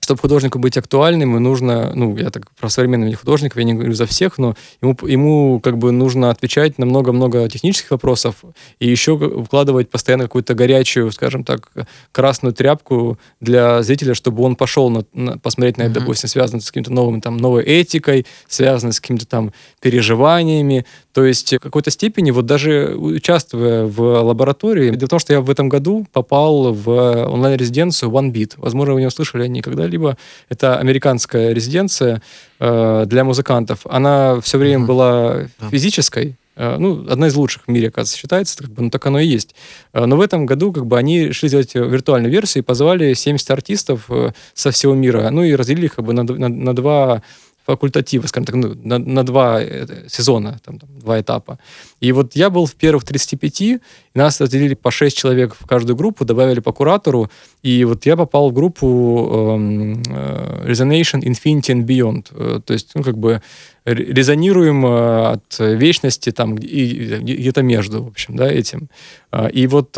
чтобы 0.08 0.22
художнику 0.22 0.58
быть 0.58 0.78
актуальным, 0.78 1.32
ему 1.32 1.40
нужно, 1.40 1.92
ну, 1.94 2.16
я 2.16 2.30
так 2.30 2.50
про 2.52 2.70
современных 2.70 3.20
художников, 3.20 3.58
я 3.58 3.66
не 3.66 3.74
говорю 3.74 3.92
за 3.92 4.06
всех, 4.06 4.38
но 4.38 4.56
ему, 4.82 4.98
ему 5.06 5.60
как 5.60 5.78
бы 5.78 5.92
нужно 5.92 6.30
отвечать 6.30 6.78
на 6.78 6.86
много-много 6.86 7.50
технических 7.50 7.92
вопросов 7.92 8.36
и 8.80 8.90
еще 8.90 9.18
вкладывать 9.44 9.90
постоянно 9.90 10.24
какую-то 10.24 10.54
горячую, 10.54 11.12
скажем 11.12 11.44
так, 11.44 11.70
красную 12.14 12.54
тряпку 12.54 13.20
для 13.42 13.84
зрителя, 13.84 14.14
чтобы 14.14 14.44
он 14.44 14.56
пошел 14.56 14.90
на, 14.90 15.04
на, 15.12 15.38
посмотреть 15.40 15.78
на 15.78 15.84
это, 15.84 15.92
mm-hmm. 15.92 16.00
допустим, 16.00 16.30
связано 16.30 16.62
с 16.62 16.68
каким-то 16.68 16.94
новым, 16.94 17.20
там, 17.20 17.36
новой 17.36 17.64
этикой, 17.64 18.26
связано 18.48 18.94
с 18.94 19.02
какими-то 19.02 19.28
там 19.28 19.52
переживаниями. 19.82 20.86
То 21.12 21.26
есть 21.26 21.52
в 21.52 21.60
какой-то 21.60 21.92
степени, 21.92 22.32
вот 22.32 22.46
даже 22.46 22.96
участвуя 22.96 23.86
в 23.86 24.22
лаборатории, 24.22 24.92
дело 24.92 25.08
в 25.08 25.10
том, 25.10 25.20
что 25.20 25.34
я 25.34 25.42
в 25.42 25.50
этом 25.50 25.68
году 25.68 26.08
попал 26.14 26.72
в 26.72 27.26
онлайн-резиденцию 27.28 28.10
OneBeat. 28.10 28.54
Возможно, 28.56 28.94
вы 28.94 29.02
не 29.02 29.08
услышали 29.08 29.48
никогда 29.48 29.86
либо 29.98 30.18
это 30.50 30.77
американская 30.77 31.54
резиденция 31.54 32.22
э, 32.60 33.06
для 33.08 33.24
музыкантов. 33.24 33.80
Она 33.86 34.39
все 34.42 34.58
время 34.58 34.84
mm-hmm. 34.84 34.88
была 34.88 35.48
физической, 35.72 36.36
э, 36.56 36.77
ну, 36.77 37.06
одна 37.10 37.27
из 37.27 37.36
лучших 37.36 37.63
в 37.66 37.72
мире, 37.72 37.88
оказывается, 37.88 38.18
считается, 38.18 38.58
как 38.60 38.72
бы, 38.72 38.84
ну, 38.84 38.89
так 38.89 39.06
оно 39.08 39.20
и 39.20 39.25
есть. 39.25 39.56
Э, 39.94 40.06
но 40.06 40.16
в 40.16 40.22
этом 40.22 40.46
году 40.46 40.72
как 40.72 40.86
бы 40.86 40.98
они 40.98 41.25
решили 41.25 41.50
сделать 41.50 41.74
виртуальную 41.74 42.32
версию 42.32 42.63
и 42.63 42.66
позвали 42.66 43.13
70 43.13 43.50
артистов 43.51 44.06
э, 44.10 44.32
со 44.54 44.72
всего 44.72 44.94
мира, 44.94 45.30
ну, 45.32 45.44
и 45.44 45.56
разделили 45.56 45.86
их 45.86 45.96
как 45.96 46.06
бы 46.06 46.13
на, 46.13 46.24
на, 46.24 46.48
на 46.48 46.75
два 46.75 47.24
факультатива, 47.68 48.28
скажем 48.28 48.46
так, 48.46 48.56
ну, 48.56 48.76
на, 48.84 48.98
на 48.98 49.24
два 49.24 49.62
э, 49.62 50.08
сезона, 50.08 50.58
там, 50.64 50.80
там, 50.80 50.90
два 51.00 51.20
этапа. 51.20 51.60
И 52.00 52.14
вот 52.14 52.36
я 52.36 52.50
был 52.50 52.66
в 52.66 52.76
первых 52.76 53.04
35, 53.04 53.62
и 53.62 53.80
нас 54.16 54.42
разделили 54.42 54.74
по 54.74 54.90
6 54.90 55.18
человек 55.18 55.54
в 55.60 55.66
каждую 55.68 55.98
группу, 55.98 56.24
добавили 56.26 56.62
по 56.62 56.72
куратору, 56.72 57.30
и 57.64 57.84
вот 57.86 58.06
я 58.06 58.16
попал 58.16 58.50
в 58.50 58.54
группу 58.54 58.88
эм, 58.88 60.02
э, 60.10 60.72
Resonation 60.72 61.22
Infinity 61.24 61.74
and 61.74 61.86
Beyond. 61.86 62.28
Э, 62.32 62.62
то 62.64 62.74
есть, 62.74 62.92
ну, 62.96 63.04
как 63.04 63.18
бы 63.18 63.42
резонируем 63.84 64.86
э, 64.86 65.32
от 65.34 65.60
вечности 65.60 66.32
там 66.32 66.56
и 66.56 67.20
где-то 67.20 67.64
между, 67.64 68.04
в 68.04 68.08
общем, 68.08 68.38
да, 68.38 68.50
этим. 68.50 68.90
Э, 69.34 69.50
и 69.52 69.68
вот 69.68 69.98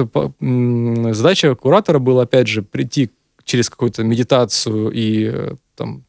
задача 1.13 1.53
куратора 1.53 1.99
была, 1.99 2.23
опять 2.23 2.47
же, 2.47 2.63
прийти 2.63 3.11
через 3.43 3.69
какую-то 3.69 4.03
медитацию 4.03 4.91
и 4.91 5.53
там 5.75 6.03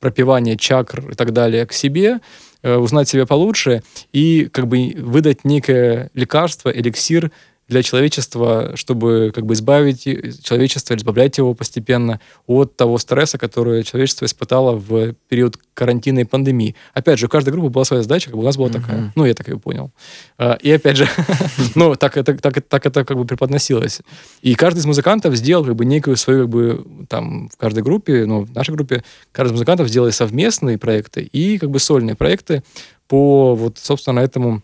пропивание 0.00 0.56
чакр 0.56 1.10
и 1.10 1.14
так 1.14 1.32
далее 1.32 1.66
к 1.66 1.72
себе, 1.72 2.20
э, 2.62 2.74
узнать 2.74 3.08
себя 3.08 3.26
получше 3.26 3.82
и 4.12 4.48
как 4.52 4.66
бы 4.66 4.94
выдать 4.96 5.44
некое 5.44 6.10
лекарство, 6.14 6.70
эликсир 6.70 7.30
для 7.70 7.84
человечества, 7.84 8.72
чтобы 8.74 9.30
как 9.32 9.46
бы 9.46 9.54
избавить 9.54 10.02
человечество, 10.42 10.94
избавлять 10.96 11.38
его 11.38 11.54
постепенно 11.54 12.20
от 12.48 12.76
того 12.76 12.98
стресса, 12.98 13.38
который 13.38 13.84
человечество 13.84 14.24
испытало 14.24 14.72
в 14.72 15.14
период 15.28 15.56
карантина 15.72 16.18
и 16.18 16.24
пандемии. 16.24 16.74
Опять 16.94 17.20
же, 17.20 17.26
у 17.26 17.28
каждой 17.28 17.50
группы 17.50 17.68
была 17.68 17.84
своя 17.84 18.02
задача, 18.02 18.26
как 18.26 18.34
бы 18.34 18.42
у 18.42 18.44
нас 18.44 18.56
была 18.56 18.68
uh-huh. 18.68 18.72
такая. 18.72 19.12
Ну, 19.14 19.24
я 19.24 19.34
так 19.34 19.48
и 19.48 19.56
понял. 19.56 19.92
А, 20.36 20.54
и 20.54 20.70
опять 20.72 20.96
же, 20.96 21.08
ну, 21.76 21.94
так 21.94 22.16
это, 22.16 22.36
так, 22.36 22.60
так 22.60 22.86
это 22.86 23.04
как 23.04 23.16
бы 23.16 23.24
преподносилось. 23.24 24.00
И 24.42 24.56
каждый 24.56 24.80
из 24.80 24.86
музыкантов 24.86 25.36
сделал 25.36 25.64
как 25.64 25.76
бы 25.76 25.84
некую 25.84 26.16
свою, 26.16 26.40
как 26.42 26.48
бы, 26.48 26.84
там, 27.08 27.48
в 27.50 27.56
каждой 27.56 27.84
группе, 27.84 28.26
ну, 28.26 28.42
в 28.42 28.52
нашей 28.52 28.74
группе, 28.74 29.04
каждый 29.30 29.50
из 29.50 29.52
музыкантов 29.52 29.88
сделал 29.88 30.10
совместные 30.10 30.76
проекты 30.76 31.22
и 31.22 31.56
как 31.58 31.70
бы 31.70 31.78
сольные 31.78 32.16
проекты 32.16 32.64
по 33.06 33.54
вот, 33.54 33.78
собственно, 33.78 34.18
этому 34.18 34.62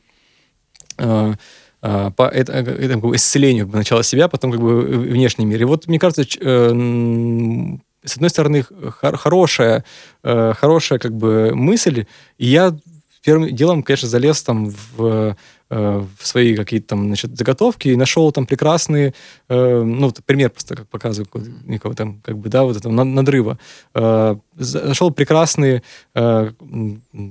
а, 0.98 1.34
по 2.16 2.28
этому, 2.28 2.58
этому 2.58 3.14
исцелению 3.14 3.68
начала 3.68 4.02
себя, 4.02 4.28
потом 4.28 4.52
как 4.52 4.60
бы 4.60 4.82
внешний 4.82 5.44
мир. 5.44 5.60
И 5.60 5.64
вот, 5.64 5.86
мне 5.86 5.98
кажется, 5.98 6.22
э, 6.22 6.68
с 8.04 8.14
одной 8.14 8.30
стороны, 8.30 8.64
хорошая, 8.90 9.84
э, 10.22 10.52
хорошая 10.56 10.98
как 10.98 11.12
бы 11.12 11.54
мысль, 11.54 12.06
и 12.38 12.46
я 12.46 12.76
первым 13.22 13.54
делом, 13.54 13.82
конечно, 13.82 14.08
залез 14.08 14.42
там 14.42 14.72
в 14.96 14.96
Э, 14.98 15.34
в 15.68 16.06
свои 16.22 16.54
какие-то 16.54 16.88
там, 16.88 17.06
значит, 17.06 17.36
заготовки 17.36 17.88
и 17.88 17.96
нашел 17.96 18.30
там 18.30 18.46
прекрасные, 18.46 19.14
э, 19.48 19.82
ну, 19.82 20.12
пример 20.24 20.50
просто 20.50 20.76
как 20.76 20.88
показываю 20.88 21.28
никого 21.64 21.94
там, 21.94 22.20
как 22.24 22.38
бы, 22.38 22.48
да, 22.48 22.62
вот 22.62 22.76
этого 22.76 22.92
надрыва. 22.92 23.58
Э, 23.94 24.36
нашел 24.56 25.10
прекрасные, 25.10 25.82
э, 26.14 26.52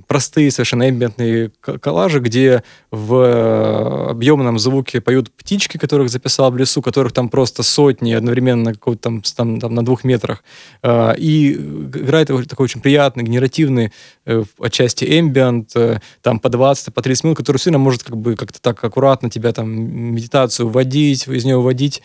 простые 0.06 0.50
совершенно 0.50 0.88
эмбиентные 0.88 1.50
коллажи, 1.60 2.20
где 2.20 2.62
в 2.90 4.10
объемном 4.10 4.58
звуке 4.58 5.00
поют 5.00 5.30
птички, 5.32 5.78
которых 5.78 6.10
записал 6.10 6.50
в 6.50 6.56
лесу, 6.56 6.82
которых 6.82 7.12
там 7.12 7.28
просто 7.28 7.62
сотни 7.62 8.12
одновременно 8.12 8.74
там, 9.00 9.22
там, 9.22 9.60
там 9.60 9.74
на 9.74 9.84
двух 9.84 10.04
метрах. 10.04 10.44
Э, 10.82 11.14
и 11.16 11.52
играет 11.52 12.28
такой 12.28 12.64
очень 12.64 12.80
приятный, 12.80 13.24
генеративный, 13.24 13.92
э, 14.26 14.44
отчасти 14.60 15.18
эмбиент, 15.18 15.74
э, 15.74 16.00
там 16.22 16.38
по 16.38 16.48
20, 16.48 16.94
по 16.94 17.02
30 17.02 17.24
минут, 17.24 17.38
который 17.38 17.58
сильно 17.58 17.78
может 17.78 18.02
как 18.02 18.16
бы 18.16 18.25
бы 18.26 18.36
как-то 18.36 18.60
так 18.60 18.82
аккуратно 18.82 19.30
тебя 19.30 19.52
там 19.52 19.70
медитацию 19.70 20.68
вводить, 20.68 21.28
из 21.28 21.44
нее 21.44 21.60
вводить. 21.60 22.02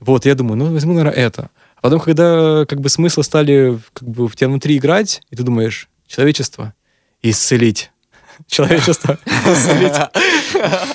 Вот, 0.00 0.26
я 0.26 0.34
думаю, 0.34 0.56
ну, 0.56 0.72
возьму, 0.72 0.92
наверное, 0.92 1.18
это. 1.18 1.50
А 1.76 1.82
потом, 1.82 2.00
когда 2.00 2.64
как 2.66 2.80
бы 2.80 2.88
смыслы 2.88 3.24
стали 3.24 3.78
как 3.92 4.08
бы 4.08 4.28
в 4.28 4.36
тебя 4.36 4.48
внутри 4.48 4.76
играть, 4.76 5.22
и 5.30 5.36
ты 5.36 5.42
думаешь, 5.42 5.88
человечество 6.06 6.74
исцелить. 7.22 7.90
Человечество 8.46 9.18
исцелить. 9.26 9.94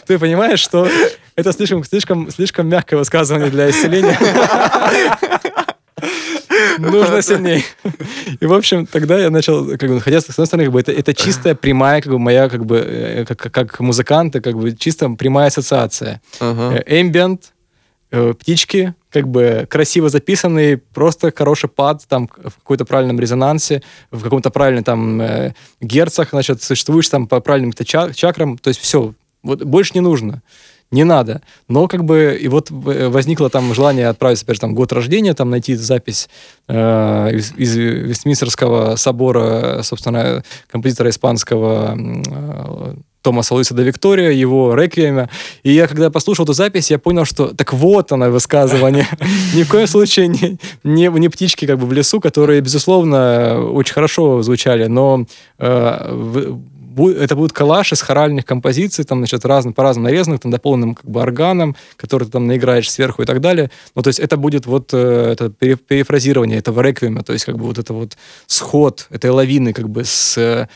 Ты 0.05 0.19
понимаешь, 0.19 0.59
что 0.59 0.87
это 1.35 1.51
слишком, 1.53 1.83
слишком, 1.83 2.29
слишком 2.31 2.67
мягкое 2.67 2.97
высказывание 2.97 3.49
для 3.49 3.69
исцеления. 3.69 4.17
Нужно 6.79 7.21
сильнее. 7.21 7.63
И, 8.39 8.45
в 8.45 8.53
общем, 8.53 8.85
тогда 8.85 9.17
я 9.19 9.29
начал, 9.29 9.77
как 9.77 9.89
бы, 9.89 9.99
хотя, 9.99 10.21
с 10.21 10.29
одной 10.29 10.47
стороны, 10.47 10.65
как 10.65 10.73
бы, 10.73 10.79
это, 10.79 10.91
это 10.91 11.13
чистая, 11.13 11.55
прямая, 11.61 12.01
как 12.01 12.11
бы, 12.11 12.19
моя, 12.19 12.49
как 12.49 12.65
бы, 12.65 12.77
э, 12.77 13.25
как, 13.25 13.51
как 13.51 13.79
музыканта, 13.79 14.41
как 14.41 14.55
бы, 14.55 14.75
чисто 14.75 15.09
прямая 15.09 15.47
ассоциация. 15.47 16.21
Эмбиент, 16.39 17.53
э, 18.11 18.33
птички, 18.33 18.93
как 19.09 19.27
бы 19.27 19.65
красиво 19.69 20.09
записанные, 20.09 20.77
просто 20.77 21.33
хороший 21.35 21.69
пад, 21.69 22.07
там, 22.07 22.27
в 22.27 22.55
какой-то 22.57 22.85
правильном 22.85 23.19
резонансе, 23.19 23.81
в 24.11 24.21
каком-то 24.21 24.51
правильном 24.51 24.83
там 24.83 25.21
э, 25.21 25.53
герцах, 25.81 26.29
значит, 26.31 26.61
существуешь 26.61 27.09
там 27.09 27.27
по 27.27 27.39
правильным 27.39 27.73
чакрам, 27.73 28.57
то 28.57 28.69
есть 28.69 28.79
все, 28.79 29.13
вот 29.41 29.63
больше 29.63 29.91
не 29.95 30.01
нужно 30.01 30.41
не 30.91 31.03
надо. 31.03 31.41
Но 31.67 31.87
как 31.87 32.03
бы 32.03 32.37
и 32.39 32.47
вот 32.47 32.67
возникло 32.69 33.49
там 33.49 33.73
желание 33.73 34.07
отправиться, 34.07 34.43
например, 34.43 34.59
там 34.59 34.75
год 34.75 34.93
рождения, 34.93 35.33
там 35.33 35.49
найти 35.49 35.75
запись 35.75 36.29
э, 36.67 37.31
из, 37.33 37.53
из 37.57 37.75
Вестминстерского 37.75 38.95
собора, 38.95 39.81
собственно, 39.83 40.43
композитора 40.69 41.09
испанского 41.09 41.97
э, 41.97 42.95
Томаса 43.21 43.55
Луиса 43.55 43.73
до 43.73 43.81
Виктория, 43.81 44.31
его 44.31 44.73
реквиема. 44.73 45.29
И 45.63 45.73
я, 45.73 45.87
когда 45.87 46.09
послушал 46.09 46.45
эту 46.45 46.53
запись, 46.53 46.91
я 46.91 46.97
понял, 46.97 47.25
что 47.25 47.47
так 47.53 47.73
вот 47.73 48.13
оно 48.13 48.29
высказывание. 48.29 49.07
Ни 49.53 49.63
в 49.63 49.69
коем 49.69 49.87
случае 49.87 50.29
не, 50.29 50.57
не, 50.85 51.07
не 51.07 51.27
птички 51.27 51.65
как 51.65 51.77
бы 51.77 51.87
в 51.87 51.91
лесу, 51.91 52.21
которые, 52.21 52.61
безусловно, 52.61 53.61
очень 53.61 53.93
хорошо 53.93 54.41
звучали, 54.43 54.85
но 54.85 55.25
э, 55.59 56.55
это 56.97 57.35
будут 57.35 57.53
коллаж 57.53 57.93
из 57.93 58.01
хоральных 58.01 58.45
композиций, 58.45 59.03
там, 59.05 59.19
значит, 59.19 59.45
разно, 59.45 59.71
по-разному 59.71 60.07
нарезанных, 60.07 60.41
там, 60.41 60.51
дополненным 60.51 60.95
как 60.95 61.05
бы 61.05 61.19
органом, 61.21 61.75
который 61.95 62.25
ты 62.25 62.31
там 62.31 62.47
наиграешь 62.47 62.91
сверху 62.91 63.21
и 63.21 63.25
так 63.25 63.41
далее. 63.41 63.69
Ну, 63.95 64.01
то 64.01 64.09
есть 64.09 64.19
это 64.19 64.37
будет 64.37 64.65
вот 64.65 64.89
э, 64.93 65.31
это 65.31 65.49
перефразирование 65.49 66.59
этого 66.59 66.81
реквиема, 66.81 67.23
то 67.23 67.33
есть 67.33 67.45
как 67.45 67.57
бы 67.57 67.65
вот 67.65 67.77
это 67.77 67.93
вот 67.93 68.17
сход 68.47 69.07
этой 69.09 69.29
лавины 69.29 69.73
как 69.73 69.89
бы 69.89 70.03
с, 70.03 70.37
э, 70.37 70.67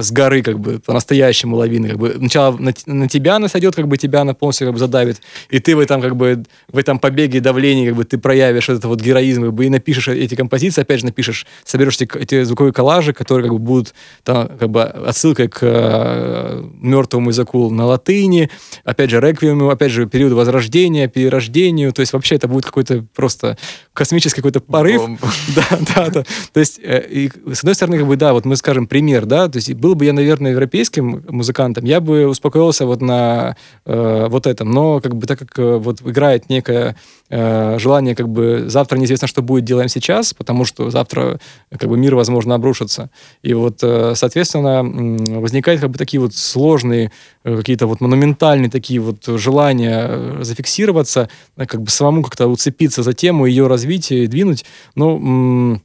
с 0.00 0.12
горы 0.12 0.42
как 0.42 0.58
бы 0.58 0.78
по-настоящему 0.80 1.56
лавины. 1.56 1.90
Как 1.90 1.98
бы 1.98 2.14
сначала 2.16 2.56
на, 2.56 2.72
на 2.86 3.08
тебя 3.08 3.36
она 3.36 3.48
сойдет, 3.48 3.74
как 3.74 3.88
бы 3.88 3.96
тебя 3.96 4.22
она 4.22 4.34
полностью 4.34 4.66
как 4.66 4.74
бы 4.74 4.78
задавит, 4.78 5.20
и 5.50 5.58
ты 5.58 5.76
в 5.76 5.80
этом 5.80 6.00
как 6.00 6.16
бы 6.16 6.44
в 6.68 6.78
этом 6.78 6.98
побеге 6.98 7.38
и 7.38 7.40
давлении 7.40 7.88
как 7.88 7.96
бы 7.96 8.04
ты 8.04 8.18
проявишь 8.18 8.68
этот 8.68 8.84
вот 8.84 9.00
героизм 9.00 9.42
как 9.42 9.54
бы, 9.54 9.66
и 9.66 9.68
напишешь 9.68 10.08
эти 10.08 10.34
композиции, 10.34 10.82
опять 10.82 11.00
же 11.00 11.06
напишешь, 11.06 11.46
соберешь 11.64 11.96
эти, 12.00 12.08
эти 12.16 12.42
звуковые 12.42 12.72
коллажи, 12.72 13.12
которые 13.12 13.48
как 13.48 13.58
бы 13.58 13.64
будут 13.64 13.94
там 14.24 14.48
как 14.48 14.70
бы 14.70 14.84
отсылкой 15.20 15.48
к 15.48 15.58
э, 15.60 16.62
мертвому 16.80 17.28
языку 17.28 17.70
на 17.70 17.84
латыни, 17.84 18.48
опять 18.84 19.10
же, 19.10 19.20
реквиему, 19.20 19.68
опять 19.68 19.92
же, 19.92 20.06
периоду 20.06 20.36
возрождения, 20.36 21.08
перерождению, 21.08 21.92
то 21.92 22.00
есть 22.00 22.14
вообще 22.14 22.36
это 22.36 22.48
будет 22.48 22.64
какой-то 22.64 23.04
просто 23.14 23.58
космический 23.92 24.40
какой-то 24.40 24.60
порыв. 24.60 25.02
Да, 25.54 25.78
да, 25.94 26.10
да. 26.10 26.24
То 26.52 26.60
есть, 26.60 26.80
э, 26.82 27.06
и, 27.10 27.30
с 27.52 27.60
одной 27.60 27.74
стороны, 27.74 27.98
как 27.98 28.06
бы, 28.06 28.16
да, 28.16 28.32
вот 28.32 28.44
мы 28.44 28.56
скажем 28.56 28.86
пример, 28.86 29.26
да, 29.26 29.48
то 29.48 29.56
есть 29.56 29.72
был 29.74 29.94
бы 29.94 30.04
я, 30.04 30.12
наверное, 30.12 30.52
европейским 30.52 31.24
музыкантом, 31.28 31.84
я 31.84 32.00
бы 32.00 32.26
успокоился 32.26 32.86
вот 32.86 33.02
на 33.02 33.56
э, 33.84 34.26
вот 34.28 34.46
этом, 34.46 34.70
но 34.70 35.00
как 35.00 35.16
бы 35.16 35.26
так 35.26 35.38
как 35.38 35.58
э, 35.58 35.76
вот 35.76 36.00
играет 36.02 36.48
некое 36.48 36.96
э, 37.28 37.78
желание 37.78 38.14
как 38.14 38.28
бы 38.28 38.64
завтра 38.68 38.96
неизвестно, 38.98 39.28
что 39.28 39.42
будет, 39.42 39.64
делаем 39.64 39.88
сейчас, 39.88 40.34
потому 40.34 40.64
что 40.64 40.90
завтра 40.90 41.40
как 41.70 41.90
бы 41.90 41.96
мир, 41.96 42.14
возможно, 42.14 42.54
обрушится. 42.54 43.10
И 43.42 43.54
вот, 43.54 43.78
э, 43.82 44.14
соответственно, 44.14 45.09
возникают 45.16 45.80
как 45.80 45.90
бы 45.90 45.98
такие 45.98 46.20
вот 46.20 46.34
сложные, 46.34 47.10
э, 47.44 47.56
какие-то 47.56 47.86
вот 47.86 48.00
монументальные 48.00 48.70
такие 48.70 49.00
вот 49.00 49.24
желания 49.26 50.06
э, 50.08 50.38
зафиксироваться, 50.42 51.28
как 51.56 51.82
бы 51.82 51.90
самому 51.90 52.22
как-то 52.22 52.46
уцепиться 52.48 53.02
за 53.02 53.12
тему, 53.12 53.46
ее 53.46 53.66
развитие 53.66 54.24
и 54.24 54.26
двинуть. 54.26 54.64
Ну, 54.94 55.80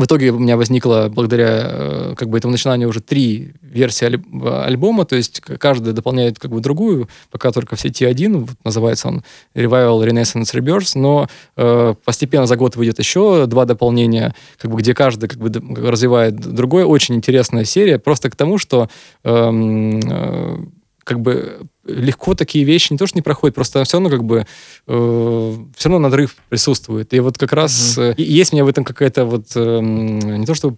в 0.00 0.04
итоге 0.06 0.30
у 0.30 0.38
меня 0.38 0.56
возникло, 0.56 1.10
благодаря 1.12 1.60
э, 1.62 2.14
как 2.16 2.30
бы 2.30 2.38
этому 2.38 2.52
начинанию, 2.52 2.88
уже 2.88 3.00
три 3.00 3.52
версии 3.60 4.06
альбома, 4.64 5.04
то 5.04 5.14
есть 5.14 5.40
каждая 5.40 5.92
дополняет 5.92 6.38
как 6.38 6.50
бы 6.50 6.60
другую, 6.60 7.08
пока 7.30 7.52
только 7.52 7.76
в 7.76 7.80
сети 7.80 8.06
один, 8.06 8.44
вот 8.44 8.56
называется 8.64 9.08
он 9.08 9.22
Revival 9.54 10.06
Renaissance 10.06 10.54
Rebirth, 10.54 10.92
но 10.94 11.28
э, 11.56 11.94
постепенно 12.02 12.46
за 12.46 12.56
год 12.56 12.76
выйдет 12.76 12.98
еще 12.98 13.44
два 13.46 13.66
дополнения, 13.66 14.34
как 14.58 14.70
бы, 14.70 14.78
где 14.78 14.94
каждый 14.94 15.28
как 15.28 15.38
бы 15.38 15.50
развивает 15.86 16.36
другое. 16.36 16.86
Очень 16.86 17.16
интересная 17.16 17.64
серия, 17.64 17.98
просто 17.98 18.30
к 18.30 18.36
тому, 18.36 18.56
что 18.56 18.88
эм, 19.22 20.00
э, 20.00 20.56
как 21.04 21.20
бы 21.20 21.60
легко 21.94 22.34
такие 22.34 22.64
вещи 22.64 22.92
не 22.92 22.98
то, 22.98 23.06
что 23.06 23.18
не 23.18 23.22
проходят, 23.22 23.54
просто 23.54 23.84
все 23.84 23.98
равно 23.98 24.10
как 24.10 24.24
бы 24.24 24.46
э, 24.86 25.56
все 25.76 25.88
равно 25.88 26.08
надрыв 26.08 26.36
присутствует. 26.48 27.12
И 27.14 27.20
вот 27.20 27.38
как 27.38 27.52
раз 27.52 27.98
mm-hmm. 27.98 28.14
э, 28.18 28.22
есть 28.22 28.52
у 28.52 28.56
меня 28.56 28.64
в 28.64 28.68
этом 28.68 28.84
какая-то 28.84 29.24
вот 29.24 29.46
э, 29.54 29.80
не 29.80 30.46
то, 30.46 30.54
что 30.54 30.76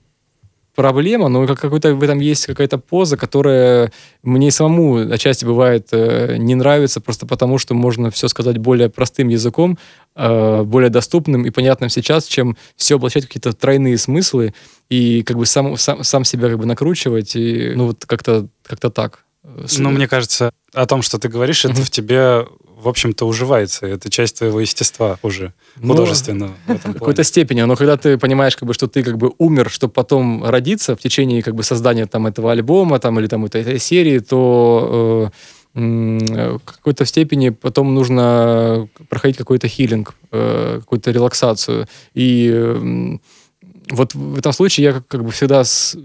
проблема, 0.75 1.29
но 1.29 1.47
как 1.47 1.61
какой-то 1.61 1.95
в 1.95 2.03
этом 2.03 2.21
есть 2.21 2.47
какая-то 2.47 2.79
поза, 2.79 3.17
которая 3.17 3.93
мне 4.23 4.51
самому 4.51 5.13
отчасти 5.13 5.45
бывает 5.45 5.89
э, 5.93 6.37
не 6.39 6.55
нравится, 6.55 7.01
просто 7.01 7.27
потому 7.27 7.59
что 7.59 7.75
можно 7.75 8.11
все 8.11 8.29
сказать 8.29 8.59
более 8.59 8.89
простым 8.89 9.29
языком, 9.29 9.79
э, 10.17 10.63
более 10.63 10.91
доступным 10.91 11.45
и 11.45 11.51
понятным 11.51 11.91
сейчас, 11.91 12.27
чем 12.27 12.57
все 12.77 12.97
облачать 12.97 13.27
какие-то 13.27 13.53
тройные 13.53 13.99
смыслы 13.99 14.55
и 14.89 15.23
как 15.23 15.37
бы 15.37 15.47
сам, 15.47 15.77
сам, 15.77 16.05
сам 16.05 16.25
себя 16.25 16.49
как 16.49 16.59
бы 16.59 16.67
накручивать, 16.67 17.37
и 17.37 17.73
ну 17.75 17.89
вот 17.89 18.07
как-то 18.07 18.49
как 18.65 18.79
так. 18.93 19.22
Э, 19.45 19.67
ну, 19.79 19.91
мне 19.91 20.09
кажется, 20.09 20.53
о 20.73 20.87
том, 20.87 21.03
что 21.03 21.19
ты 21.19 21.29
говоришь, 21.29 21.65
это 21.65 21.83
в 21.83 21.91
тебе, 21.91 22.47
в 22.77 22.89
общем-то, 22.89 23.27
уживается. 23.27 23.87
Это 23.87 24.11
часть 24.11 24.39
твоего 24.39 24.61
естества 24.61 25.19
уже, 25.23 25.53
ну, 25.77 25.93
художественного. 25.93 26.55
Ну, 26.67 26.79
в 26.79 26.83
какой-то 26.95 27.25
степени. 27.25 27.63
Но 27.63 27.77
когда 27.77 27.97
ты 27.97 28.19
понимаешь, 28.19 28.57
как 28.57 28.67
бы, 28.67 28.75
что 28.75 28.87
ты 28.87 29.03
как 29.03 29.19
бы 29.19 29.33
умер, 29.39 29.71
чтобы 29.71 29.93
потом 29.93 30.45
родиться 30.45 30.97
в 30.97 31.01
течение 31.01 31.43
как 31.43 31.55
бы 31.55 31.63
создания 31.63 32.07
там 32.07 32.27
этого 32.27 32.53
альбома 32.53 32.99
там, 32.99 33.19
или 33.19 33.27
там 33.27 33.45
этой, 33.45 33.63
этой 33.63 33.79
серии, 33.79 34.19
то 34.21 35.31
э, 35.75 36.59
в 36.59 36.61
какой-то 36.65 37.05
степени 37.05 37.49
потом 37.51 37.95
нужно 37.95 38.89
проходить 39.09 39.39
какой-то 39.39 39.69
хилинг, 39.69 40.15
э, 40.31 40.79
какую-то 40.81 41.11
релаксацию. 41.11 41.89
И 42.15 42.51
э, 42.53 43.19
вот 43.91 44.15
в 44.15 44.39
этом 44.39 44.53
случае 44.53 44.85
я 44.85 45.03
как 45.07 45.25
бы 45.25 45.31
всегда 45.31 45.65
с, 45.65 45.97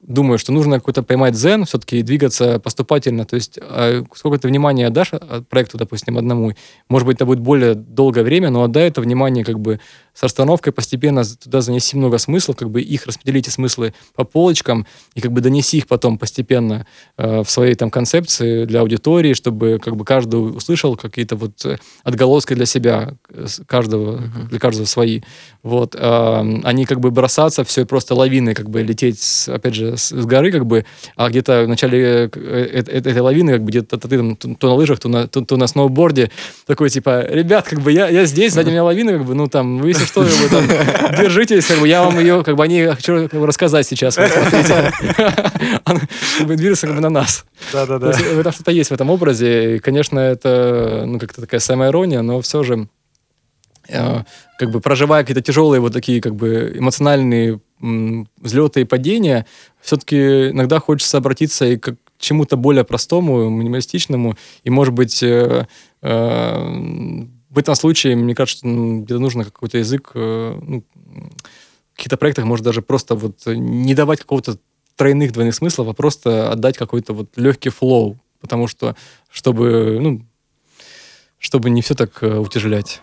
думаю, 0.00 0.38
что 0.38 0.52
нужно 0.52 0.78
какой-то 0.78 1.02
поймать 1.02 1.34
дзен, 1.34 1.64
все-таки 1.64 2.02
двигаться 2.02 2.58
поступательно. 2.60 3.24
То 3.24 3.36
есть 3.36 3.58
а 3.60 4.04
сколько 4.14 4.38
ты 4.38 4.48
внимания 4.48 4.86
отдашь 4.86 5.12
проекту, 5.48 5.78
допустим, 5.78 6.18
одному, 6.18 6.52
может 6.88 7.06
быть, 7.06 7.16
это 7.16 7.26
будет 7.26 7.40
более 7.40 7.74
долгое 7.74 8.22
время, 8.22 8.50
но 8.50 8.62
отдай 8.62 8.88
это 8.88 9.00
внимание 9.00 9.44
как 9.44 9.58
бы 9.58 9.80
с 10.16 10.22
расстановкой 10.22 10.72
постепенно 10.72 11.22
туда 11.24 11.60
занеси 11.60 11.96
много 11.96 12.16
смыслов, 12.16 12.56
как 12.56 12.70
бы 12.70 12.80
их 12.80 13.06
распределите 13.06 13.50
смыслы 13.50 13.92
по 14.14 14.24
полочкам 14.24 14.86
и 15.14 15.20
как 15.20 15.32
бы 15.32 15.42
донеси 15.42 15.76
их 15.76 15.86
потом 15.86 16.16
постепенно 16.16 16.86
э, 17.18 17.42
в 17.42 17.50
своей 17.50 17.74
там 17.74 17.90
концепции 17.90 18.64
для 18.64 18.80
аудитории, 18.80 19.34
чтобы 19.34 19.78
как 19.82 19.96
бы 19.96 20.06
каждый 20.06 20.36
услышал 20.36 20.96
какие-то 20.96 21.36
вот 21.36 21.64
э, 21.66 21.76
отголоски 22.02 22.54
для 22.54 22.64
себя, 22.64 23.14
э, 23.28 23.46
каждого, 23.66 24.16
uh-huh. 24.16 24.48
для 24.48 24.58
каждого 24.58 24.86
свои. 24.86 25.20
Вот. 25.62 25.94
Э, 25.94 26.60
они 26.64 26.86
как 26.86 27.00
бы 27.00 27.10
бросаться 27.10 27.62
все 27.64 27.84
просто 27.84 28.14
лавины, 28.14 28.54
как 28.54 28.70
бы 28.70 28.82
лететь, 28.82 29.20
с, 29.20 29.50
опять 29.50 29.74
же, 29.74 29.98
с, 29.98 30.08
с 30.08 30.24
горы, 30.24 30.50
как 30.50 30.64
бы, 30.64 30.86
а 31.16 31.28
где-то 31.28 31.64
в 31.64 31.68
начале 31.68 32.30
э, 32.34 32.82
этой 32.86 33.20
лавины, 33.20 33.52
как 33.52 33.64
бы 33.64 33.68
где-то 33.68 33.98
ты 33.98 34.16
там 34.16 34.36
то 34.36 34.68
на 34.68 34.74
лыжах, 34.74 34.98
то 34.98 35.10
на, 35.10 35.28
то, 35.28 35.42
то 35.42 35.58
на 35.58 35.66
сноуборде, 35.66 36.30
такой 36.66 36.88
типа, 36.88 37.26
ребят, 37.28 37.66
как 37.68 37.80
бы 37.80 37.92
я, 37.92 38.08
я 38.08 38.24
здесь, 38.24 38.54
сзади 38.54 38.70
меня 38.70 38.84
лавина, 38.84 39.12
как 39.12 39.26
бы, 39.26 39.34
ну 39.34 39.46
там, 39.46 39.78
вы 39.78 39.92
что, 40.06 40.22
вы 40.22 40.48
там, 40.48 40.66
держитесь, 41.16 41.66
как 41.66 41.78
бы 41.80 41.88
я 41.88 42.02
вам 42.02 42.18
ее, 42.18 42.42
как 42.44 42.56
бы, 42.56 42.66
не 42.68 42.94
хочу 42.94 43.28
как 43.28 43.40
бы, 43.40 43.46
рассказать 43.46 43.86
сейчас. 43.86 44.16
Вот, 44.16 44.28
смотрите. 44.28 44.92
Он 45.84 46.00
как 46.38 46.46
бы 46.46 46.56
движется 46.56 46.86
как 46.86 46.96
бы 46.96 47.02
на 47.02 47.10
нас. 47.10 47.44
Да-да-да. 47.72 48.12
В 48.12 48.38
этом 48.38 48.52
что-то 48.52 48.70
есть 48.70 48.90
в 48.90 48.94
этом 48.94 49.10
образе. 49.10 49.76
И, 49.76 49.78
конечно, 49.78 50.18
это, 50.18 51.04
ну, 51.06 51.18
как-то 51.18 51.42
такая 51.42 51.60
самая 51.60 51.90
ирония, 51.90 52.22
но 52.22 52.40
все 52.40 52.62
же 52.62 52.88
э, 53.88 54.22
как 54.58 54.70
бы 54.70 54.80
проживая 54.80 55.22
какие-то 55.22 55.42
тяжелые 55.42 55.80
вот 55.80 55.92
такие 55.92 56.20
как 56.20 56.34
бы 56.34 56.72
эмоциональные 56.76 57.60
взлеты 57.80 58.80
и 58.80 58.84
падения, 58.84 59.46
все-таки 59.80 60.50
иногда 60.50 60.80
хочется 60.80 61.18
обратиться 61.18 61.66
и 61.66 61.76
к 61.76 61.96
чему-то 62.18 62.56
более 62.56 62.84
простому, 62.84 63.48
минималистичному, 63.50 64.36
и, 64.64 64.70
может 64.70 64.94
быть, 64.94 65.22
э, 65.22 65.66
э, 66.02 67.26
в 67.56 67.58
этом 67.58 67.74
случае, 67.74 68.16
мне 68.16 68.34
кажется, 68.34 68.66
ну, 68.66 69.00
где-то 69.00 69.18
нужно 69.18 69.46
какой-то 69.46 69.78
язык, 69.78 70.10
э, 70.12 70.58
ну, 70.60 70.84
в 71.94 71.96
каких-то 71.96 72.18
проектах, 72.18 72.44
может, 72.44 72.62
даже 72.62 72.82
просто 72.82 73.14
вот 73.14 73.46
не 73.46 73.94
давать 73.94 74.20
какого-то 74.20 74.58
тройных, 74.94 75.32
двойных 75.32 75.54
смыслов, 75.54 75.88
а 75.88 75.94
просто 75.94 76.52
отдать 76.52 76.76
какой-то 76.76 77.14
вот 77.14 77.30
легкий 77.36 77.70
флоу, 77.70 78.18
потому 78.42 78.66
что, 78.66 78.94
чтобы, 79.30 79.98
ну, 80.02 80.26
чтобы 81.38 81.70
не 81.70 81.80
все 81.80 81.94
так 81.94 82.22
э, 82.22 82.36
утяжелять. 82.36 83.00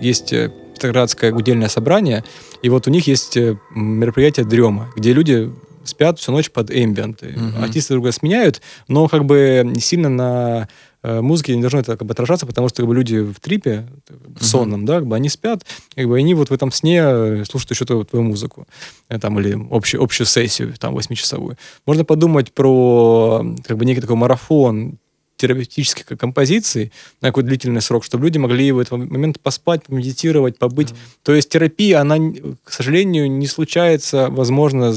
Есть 0.00 0.32
э, 0.32 0.52
Петроградское 0.74 1.32
удельное 1.32 1.68
собрание, 1.68 2.22
и 2.62 2.68
вот 2.68 2.86
у 2.86 2.90
них 2.90 3.08
есть 3.08 3.36
мероприятие 3.74 4.46
«Дрема», 4.46 4.92
где 4.94 5.12
люди 5.12 5.52
спят 5.84 6.18
всю 6.18 6.32
ночь 6.32 6.50
под 6.50 6.70
эмбиенты. 6.70 7.34
Угу. 7.36 7.62
Артисты 7.62 7.94
друг 7.94 8.04
друга 8.04 8.12
сменяют, 8.12 8.60
но 8.88 9.08
как 9.08 9.24
бы 9.24 9.74
сильно 9.78 10.08
на 10.08 10.68
э, 11.02 11.20
музыке 11.20 11.54
не 11.54 11.60
должно 11.60 11.80
это 11.80 11.96
как 11.96 12.06
бы 12.06 12.12
отражаться, 12.12 12.46
потому 12.46 12.68
что 12.68 12.82
как 12.82 12.88
бы, 12.88 12.94
люди 12.94 13.18
в 13.18 13.40
трипе, 13.40 13.86
в 14.08 14.44
сонном, 14.44 14.84
uh 14.84 14.86
да, 14.86 14.98
как 14.98 15.06
бы 15.06 15.16
они 15.16 15.28
спят, 15.28 15.64
как 15.94 16.06
бы 16.06 16.16
они 16.16 16.34
вот 16.34 16.50
в 16.50 16.52
этом 16.52 16.72
сне 16.72 17.00
э, 17.02 17.44
слушают 17.48 17.72
еще 17.72 17.84
твою, 17.84 18.04
твою 18.04 18.24
музыку, 18.24 18.66
э, 19.08 19.18
там, 19.18 19.38
или 19.40 19.58
общую, 19.70 20.02
общую 20.02 20.26
сессию, 20.26 20.74
там, 20.78 20.94
восьмичасовую. 20.94 21.56
Можно 21.86 22.04
подумать 22.04 22.52
про 22.52 23.44
как 23.66 23.76
бы 23.76 23.84
некий 23.84 24.00
такой 24.00 24.16
марафон 24.16 24.98
терапевтической 25.36 26.16
композиции 26.16 26.92
на 27.20 27.28
какой-то 27.28 27.48
длительный 27.48 27.82
срок, 27.82 28.04
чтобы 28.04 28.24
люди 28.24 28.38
могли 28.38 28.70
в 28.72 28.78
этот 28.78 28.92
момент 28.92 29.40
поспать, 29.40 29.88
медитировать, 29.88 30.58
побыть. 30.58 30.90
Mm-hmm. 30.90 31.18
То 31.24 31.34
есть 31.34 31.48
терапия, 31.48 32.00
она, 32.00 32.16
к 32.62 32.72
сожалению, 32.72 33.30
не 33.30 33.46
случается, 33.46 34.28
возможно, 34.30 34.94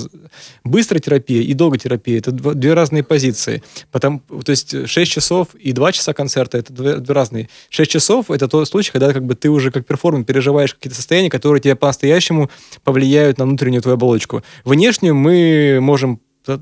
быстрая 0.63 1.01
терапия 1.01 1.41
и 1.41 1.53
долготерапия. 1.53 2.19
Это 2.19 2.31
две 2.31 2.73
разные 2.73 3.03
позиции. 3.03 3.63
Потом, 3.91 4.19
то 4.19 4.51
есть 4.51 4.87
6 4.87 5.11
часов 5.11 5.55
и 5.55 5.71
2 5.71 5.91
часа 5.91 6.13
концерта— 6.13 6.57
это 6.59 6.71
две, 6.71 6.97
две 6.97 7.13
разные. 7.13 7.49
6 7.69 7.89
часов— 7.89 8.25
это 8.31 8.47
тот 8.47 8.67
случай, 8.67 8.91
когда 8.91 9.13
как 9.13 9.25
бы 9.25 9.35
ты 9.35 9.49
уже 9.49 9.71
как 9.71 9.85
перформер 9.85 10.23
переживаешь 10.25 10.73
какие-то 10.73 10.95
состояния, 10.95 11.29
которые 11.29 11.61
тебе 11.61 11.75
по-настоящему 11.75 12.49
повлияют 12.83 13.37
на 13.37 13.45
внутреннюю 13.45 13.81
твою 13.81 13.95
оболочку. 13.95 14.43
Внешнюю 14.63 15.15
мы 15.15 15.79
можем 15.81 16.19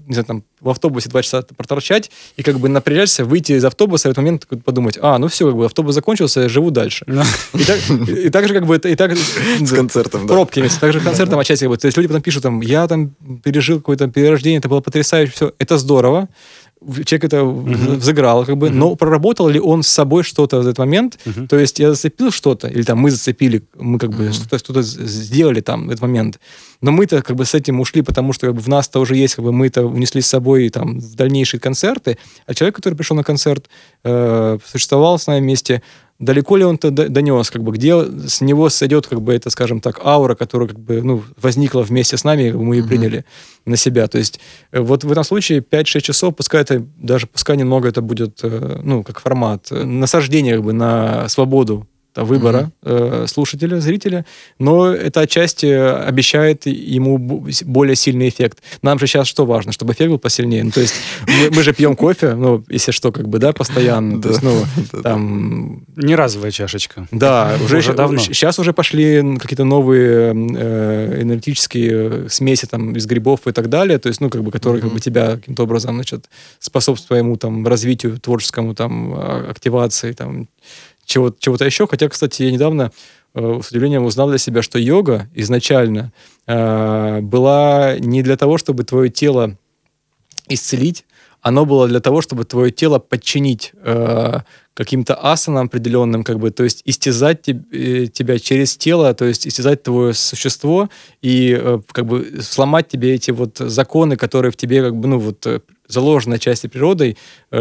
не 0.08 0.14
знаю, 0.14 0.26
там, 0.26 0.44
в 0.60 0.70
автобусе 0.70 1.10
два 1.10 1.22
часа 1.22 1.44
проторчать 1.56 2.12
и 2.38 2.44
как 2.44 2.60
бы 2.60 2.70
напрячься, 2.70 3.26
выйти 3.26 3.54
из 3.54 3.66
автобуса 3.66 4.08
и 4.08 4.10
в 4.10 4.12
этот 4.12 4.24
момент 4.24 4.48
подумать, 4.64 4.98
а, 5.02 5.18
ну 5.18 5.28
все, 5.28 5.48
как 5.48 5.56
бы 5.56 5.66
автобус 5.66 5.94
закончился, 5.96 6.42
я 6.42 6.50
живу 6.50 6.72
дальше. 6.72 7.06
И 7.54 7.64
так, 7.64 8.10
и 8.10 8.30
так 8.30 8.48
же 8.48 8.54
как 8.54 8.66
бы, 8.66 8.78
и 8.78 8.96
так... 8.96 9.16
С 9.16 9.72
концертом, 9.72 10.28
да. 10.28 10.34
Пробки, 10.34 10.68
так 10.80 10.94
же 10.94 11.00
концертом 11.00 11.40
отчасти 11.40 11.64
как 11.64 11.72
бы. 11.72 11.78
То 11.78 11.86
есть 11.88 11.98
люди 11.98 12.08
потом 12.08 12.22
пишут 12.22 12.44
там, 12.44 12.62
я 12.62 12.88
там 12.88 13.16
пережил 13.44 13.78
какое-то 13.78 14.08
перерождение, 14.08 14.60
это 14.60 14.70
было 14.70 14.82
потрясающе, 14.82 15.32
все, 15.34 15.54
это 15.60 15.78
здорово, 15.78 16.30
человек 17.06 17.26
это 17.26 17.38
uh-huh. 17.38 17.96
взыграл, 17.96 18.46
как 18.46 18.58
бы, 18.58 18.68
uh-huh. 18.68 18.74
но 18.74 18.96
проработал 18.96 19.48
ли 19.50 19.60
он 19.60 19.84
с 19.84 19.88
собой 19.88 20.24
что-то 20.24 20.58
в 20.58 20.62
этот 20.62 20.78
момент? 20.78 21.20
Uh-huh. 21.26 21.48
То 21.48 21.58
есть 21.58 21.80
я 21.80 21.92
зацепил 21.92 22.32
что-то, 22.32 22.68
или 22.68 22.84
там 22.84 23.00
мы 23.00 23.12
зацепили, 23.12 23.64
мы 23.80 24.00
как 24.00 24.12
бы 24.12 24.26
uh-huh. 24.26 24.34
что-то, 24.34 24.58
что-то 24.58 24.82
сделали 24.82 25.62
там 25.62 25.88
в 25.88 25.90
этот 25.90 26.02
момент. 26.02 26.40
Но 26.82 26.92
мы-то 26.92 27.22
как 27.22 27.36
бы 27.36 27.46
с 27.46 27.54
этим 27.54 27.80
ушли, 27.80 28.02
потому 28.02 28.34
что 28.34 28.48
как 28.48 28.56
бы, 28.56 28.62
в 28.62 28.68
нас-то 28.68 29.00
уже 29.00 29.16
есть, 29.16 29.36
как 29.36 29.46
бы 29.46 29.52
мы 29.52 29.68
это 29.68 29.86
унесли 29.86 30.22
с 30.22 30.28
собой 30.28 30.70
там 30.70 31.00
в 31.00 31.16
дальнейшие 31.16 31.60
концерты. 31.60 32.18
А 32.46 32.54
человек, 32.54 32.76
который 32.76 32.96
пришел 32.96 33.18
на 33.18 33.24
концерт, 33.24 33.70
э, 34.04 34.58
существовал 34.66 35.18
с 35.18 35.28
нами 35.28 35.42
вместе, 35.42 35.82
далеко 36.20 36.58
ли 36.58 36.64
он 36.64 36.78
то 36.78 36.92
донес, 36.92 37.52
как 37.52 37.64
бы, 37.64 37.72
где 37.72 38.04
с 38.28 38.42
него 38.42 38.70
сойдет, 38.70 39.08
как 39.08 39.22
бы, 39.22 39.34
это, 39.34 39.50
скажем 39.50 39.82
так, 39.82 40.00
аура, 40.06 40.36
которая, 40.36 40.70
как 40.70 40.80
бы, 40.80 41.02
ну, 41.02 41.24
возникла 41.42 41.82
вместе 41.82 42.18
с 42.18 42.24
нами, 42.24 42.52
мы 42.52 42.76
ее 42.76 42.84
mm-hmm. 42.84 42.88
приняли 42.88 43.26
на 43.66 43.76
себя. 43.76 44.08
То 44.08 44.18
есть 44.18 44.40
э, 44.72 44.80
вот 44.80 45.04
в 45.04 45.12
этом 45.12 45.24
случае 45.24 45.60
5-6 45.60 46.02
часов, 46.02 46.36
пускай 46.36 46.62
это, 46.62 46.86
даже 46.98 47.28
пускай 47.28 47.58
немного 47.58 47.90
это 47.90 48.02
будет, 48.02 48.40
э, 48.44 48.80
ну, 48.84 49.04
как 49.04 49.20
формат, 49.20 49.68
э, 49.72 49.84
насаждение, 49.84 50.56
как 50.56 50.64
бы, 50.64 50.74
на 50.74 51.28
свободу 51.28 51.88
выбора 52.24 52.72
mm-hmm. 52.82 53.24
э, 53.24 53.28
слушателя, 53.28 53.80
зрителя, 53.80 54.26
но 54.60 54.88
это 54.88 55.22
отчасти 55.22 55.66
обещает 55.66 56.66
ему 56.66 57.18
более 57.66 57.96
сильный 57.96 58.30
эффект. 58.30 58.60
Нам 58.82 59.00
же 59.00 59.08
сейчас 59.08 59.28
что 59.28 59.46
важно, 59.46 59.72
чтобы 59.72 59.94
эффект 59.94 60.10
был 60.10 60.20
посильнее. 60.20 60.64
Ну, 60.64 60.72
то 60.72 60.82
есть 60.82 60.94
мы, 61.28 61.50
мы 61.56 61.64
же 61.64 61.74
пьем 61.74 61.96
кофе, 61.96 62.36
ну, 62.36 62.64
если 62.70 62.92
что, 62.92 63.12
как 63.12 63.28
бы, 63.28 63.40
да, 63.40 63.54
постоянно. 63.54 64.22
То 64.22 64.30
есть, 64.30 64.44
ну, 64.44 64.64
там... 65.04 65.84
Не 65.96 66.16
разовая 66.16 66.52
чашечка. 66.52 67.08
Да, 67.12 67.58
уже, 67.64 67.78
уже 67.78 67.94
давно. 67.94 68.20
Сейчас 68.20 68.60
уже 68.60 68.74
пошли 68.74 69.38
какие-то 69.38 69.64
новые 69.64 70.34
э, 70.34 71.22
энергетические 71.22 72.30
смеси 72.30 72.66
там 72.66 72.96
из 72.96 73.06
грибов 73.06 73.48
и 73.48 73.52
так 73.52 73.70
далее, 73.70 73.98
то 73.98 74.10
есть, 74.10 74.22
ну, 74.22 74.30
как 74.30 74.44
бы, 74.44 74.52
которые 74.52 74.82
mm-hmm. 74.82 74.86
как 74.86 74.94
бы 74.94 75.00
тебя 75.00 75.36
каким-то 75.38 75.64
образом, 75.64 75.96
значит, 75.96 76.30
способствуют 76.60 77.16
твоему 77.16 77.38
там 77.38 77.66
развитию 77.66 78.20
творческому, 78.20 78.76
там, 78.76 79.14
а, 79.14 79.48
активации, 79.50 80.12
там, 80.12 80.48
чего-то, 81.06 81.38
чего-то 81.40 81.66
еще. 81.66 81.88
Хотя, 81.88 82.10
кстати, 82.10 82.44
я 82.44 82.52
недавно 82.52 82.92
э, 83.34 83.60
с 83.64 83.70
удивлением 83.70 84.06
узнал 84.06 84.30
для 84.30 84.38
себя, 84.38 84.62
что 84.62 84.80
йога 84.80 85.30
изначально 85.34 86.12
э, 86.48 87.22
была 87.22 87.98
не 88.00 88.22
для 88.22 88.38
того, 88.38 88.58
чтобы 88.58 88.84
твое 88.84 89.10
тело 89.10 89.58
исцелить, 90.48 91.06
оно 91.42 91.66
было 91.66 91.88
для 91.88 92.00
того, 92.00 92.22
чтобы 92.22 92.44
твое 92.46 92.72
тело 92.72 93.00
подчинить 93.00 93.72
э, 93.76 94.40
каким-то 94.76 95.16
асанам 95.16 95.68
определенным, 95.68 96.24
как 96.24 96.38
бы, 96.38 96.52
то 96.52 96.64
есть 96.64 96.82
истязать 96.86 97.42
теб, 97.42 97.58
э, 97.72 98.08
тебя 98.08 98.38
через 98.40 98.76
тело, 98.76 99.14
то 99.14 99.24
есть 99.24 99.48
истязать 99.48 99.84
твое 99.84 100.14
существо 100.14 100.90
и 101.22 101.58
э, 101.58 101.80
как 101.92 102.06
бы 102.06 102.40
сломать 102.42 102.90
тебе 102.90 103.14
эти 103.14 103.32
вот 103.32 103.58
законы, 103.58 104.18
которые 104.18 104.52
в 104.52 104.58
тебе 104.58 104.84
как 104.84 104.96
бы, 104.98 105.08
ну 105.08 105.18
вот 105.18 105.48
э, 105.48 105.62
заложена 105.88 106.40
части 106.40 106.68
природой, 106.68 107.16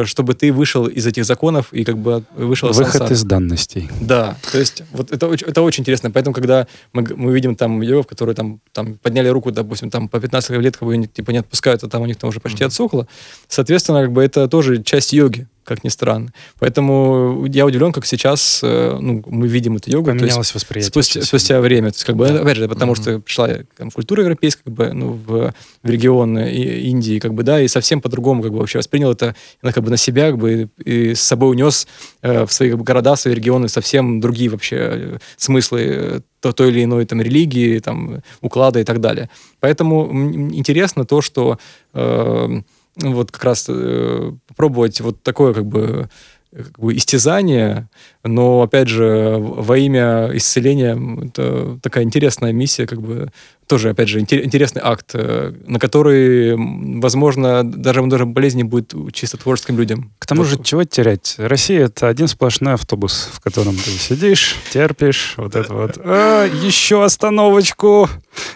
чтобы 0.04 0.32
ты 0.32 0.50
вышел 0.50 0.86
из 0.86 1.06
этих 1.06 1.26
законов 1.26 1.72
и 1.72 1.84
как 1.84 1.98
бы 1.98 2.24
вышел 2.34 2.70
из 2.70 2.78
Выход 2.78 3.10
из 3.10 3.22
данностей. 3.22 3.90
Да, 4.00 4.38
то 4.50 4.58
есть 4.58 4.82
вот 4.92 5.12
это, 5.12 5.26
это 5.26 5.60
очень 5.60 5.82
интересно. 5.82 6.10
Поэтому, 6.10 6.32
когда 6.32 6.66
мы, 6.94 7.06
мы 7.14 7.34
видим 7.34 7.54
там 7.54 7.82
йогов, 7.82 8.06
которые 8.06 8.34
там, 8.34 8.60
там 8.72 8.94
подняли 8.94 9.28
руку, 9.28 9.52
допустим, 9.52 9.90
там 9.90 10.08
по 10.08 10.20
15 10.20 10.50
лет 10.52 10.76
как 10.78 10.88
бы, 10.88 11.06
типа 11.06 11.32
не 11.32 11.38
отпускают, 11.38 11.84
а 11.84 11.88
там 11.88 12.00
у 12.00 12.06
них 12.06 12.16
там 12.16 12.30
уже 12.30 12.40
почти 12.40 12.64
mm-hmm. 12.64 12.68
отсохло, 12.68 13.06
соответственно, 13.46 14.00
как 14.00 14.12
бы 14.12 14.24
это 14.24 14.48
тоже 14.48 14.82
часть 14.82 15.12
йоги 15.12 15.46
как 15.64 15.84
ни 15.84 15.88
странно. 15.88 16.32
Поэтому 16.58 17.46
я 17.46 17.66
удивлен, 17.66 17.92
как 17.92 18.06
сейчас 18.06 18.60
ну, 18.62 19.22
мы 19.26 19.48
видим 19.48 19.76
эту 19.76 19.90
йогу. 19.90 20.06
Поменялось 20.06 20.36
есть, 20.36 20.54
восприятие. 20.54 20.90
Спустя, 20.90 21.22
спустя 21.22 21.60
время. 21.60 21.90
То 21.90 21.96
есть, 21.96 22.04
как 22.04 22.16
бы, 22.16 22.28
да. 22.28 22.40
Опять 22.40 22.56
же, 22.56 22.68
потому 22.68 22.92
mm-hmm. 22.92 23.02
что 23.02 23.20
пришла 23.20 23.48
там, 23.76 23.90
культура 23.90 24.22
европейская 24.22 24.64
как 24.64 24.72
бы, 24.72 24.92
ну, 24.92 25.12
в, 25.12 25.54
в 25.82 25.88
регион 25.88 26.38
Индии, 26.38 27.18
как 27.18 27.34
бы, 27.34 27.42
да, 27.42 27.60
и 27.60 27.68
совсем 27.68 28.00
по-другому 28.00 28.42
как 28.42 28.52
бы, 28.52 28.58
вообще 28.58 28.78
воспринял 28.78 29.12
это 29.12 29.34
как 29.62 29.82
бы, 29.82 29.90
на 29.90 29.96
себя 29.96 30.30
как 30.30 30.38
бы, 30.38 30.68
и 30.84 31.14
с 31.14 31.20
собой 31.20 31.50
унес 31.50 31.86
э, 32.22 32.44
в 32.46 32.52
свои 32.52 32.70
как 32.70 32.78
бы, 32.78 32.84
города, 32.84 33.14
в 33.14 33.20
свои 33.20 33.34
регионы 33.34 33.68
совсем 33.68 34.20
другие 34.20 34.50
вообще 34.50 34.76
э, 34.76 35.18
смыслы 35.36 35.80
э, 35.82 36.20
то, 36.40 36.52
той 36.52 36.68
или 36.68 36.84
иной 36.84 37.06
там, 37.06 37.22
религии, 37.22 37.78
там, 37.78 38.22
уклада 38.40 38.80
и 38.80 38.84
так 38.84 39.00
далее. 39.00 39.30
Поэтому 39.60 40.10
интересно 40.52 41.04
то, 41.04 41.22
что 41.22 41.58
э, 41.94 42.60
вот 42.96 43.32
как 43.32 43.44
раз 43.44 43.66
э, 43.68 44.32
попробовать 44.46 45.00
вот 45.00 45.22
такое 45.22 45.54
как 45.54 45.66
бы 45.66 46.08
как 46.54 46.78
бы 46.78 46.94
истязание, 46.96 47.88
но, 48.24 48.62
опять 48.62 48.88
же, 48.88 49.36
во 49.38 49.76
имя 49.76 50.30
исцеления 50.32 50.98
это 51.26 51.78
такая 51.82 52.04
интересная 52.04 52.52
миссия, 52.52 52.86
как 52.86 53.00
бы 53.00 53.30
тоже, 53.66 53.90
опять 53.90 54.08
же, 54.08 54.20
интересный 54.20 54.82
акт, 54.84 55.10
э, 55.14 55.52
на 55.66 55.78
который, 55.78 56.54
возможно, 57.00 57.64
даже, 57.64 58.04
даже 58.06 58.26
болезнь 58.26 58.62
будет 58.62 58.92
чисто 59.12 59.38
творческим 59.38 59.78
людям. 59.78 60.12
К 60.18 60.26
тому 60.26 60.44
же, 60.44 60.62
чего 60.62 60.84
терять? 60.84 61.36
Россия— 61.38 61.84
это 61.86 62.08
один 62.08 62.28
сплошной 62.28 62.74
автобус, 62.74 63.30
в 63.32 63.40
котором 63.40 63.74
ты 63.76 63.90
сидишь, 63.90 64.56
терпишь, 64.70 65.34
вот 65.38 65.54
это 65.56 65.72
вот. 65.72 65.98
А, 66.04 66.46
еще 66.46 67.04
остановочку, 67.04 68.08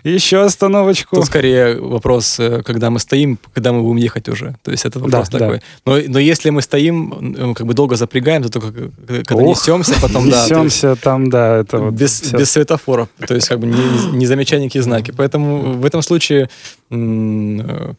еще 0.05 0.43
остановочку. 0.43 1.17
Тут 1.17 1.27
скорее 1.27 1.81
вопрос, 1.81 2.39
э, 2.39 2.63
когда 2.63 2.91
мы 2.91 2.99
стоим, 2.99 3.39
когда 3.55 3.73
мы 3.73 3.83
будем 3.83 3.97
ехать 3.97 4.29
уже. 4.29 4.57
То 4.63 4.71
есть 4.71 4.85
это 4.85 4.99
вопрос 4.99 5.31
да, 5.31 5.39
такой. 5.39 5.59
Да. 5.59 5.63
Но, 5.87 5.99
но 6.07 6.19
если 6.19 6.51
мы 6.51 6.61
стоим, 6.61 7.55
как 7.55 7.67
бы 7.67 7.73
долго 7.73 7.97
запрягаем, 7.97 8.43
то 8.43 8.51
только 8.51 8.91
когда 9.25 9.43
Ох, 9.43 9.58
несемся, 9.61 9.95
потом, 10.01 10.31
да. 10.31 10.45
Несемся 10.45 10.97
там, 10.97 11.31
да, 11.31 11.57
это 11.59 11.79
вот. 11.79 11.95
Без, 11.95 12.33
без 12.33 12.51
светофоров, 12.51 13.09
то 13.27 13.35
есть 13.35 13.49
как 13.49 13.61
бы 13.61 13.67
не, 13.67 14.17
не 14.17 14.27
замечая 14.27 14.61
знаков 14.61 14.83
знаки. 14.83 15.11
Поэтому 15.17 15.75
в 15.75 15.85
этом 15.85 16.03
случае, 16.03 16.49
э, 16.91 17.95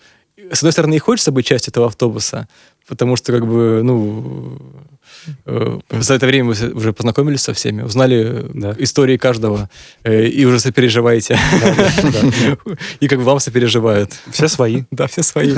с 0.51 0.59
одной 0.59 0.71
стороны, 0.71 0.95
и 0.95 0.99
хочется 0.99 1.31
быть 1.31 1.45
частью 1.45 1.71
этого 1.71 1.87
автобуса, 1.87 2.47
потому 2.89 3.15
что, 3.15 3.31
как 3.31 3.47
бы, 3.47 3.81
ну, 3.83 4.59
Э, 5.45 5.79
за 5.91 6.13
это 6.13 6.25
время 6.25 6.49
вы 6.49 6.71
уже 6.73 6.93
познакомились 6.93 7.41
со 7.41 7.53
всеми, 7.53 7.81
узнали 7.81 8.45
да. 8.53 8.75
истории 8.77 9.17
каждого 9.17 9.69
э, 10.03 10.25
и 10.25 10.45
уже 10.45 10.59
сопереживаете. 10.59 11.37
И 12.99 13.07
как 13.07 13.19
бы 13.19 13.25
вам 13.25 13.39
сопереживают. 13.39 14.11
Все 14.31 14.47
свои. 14.47 14.83
Да, 14.91 15.07
все 15.07 15.23
свои. 15.23 15.53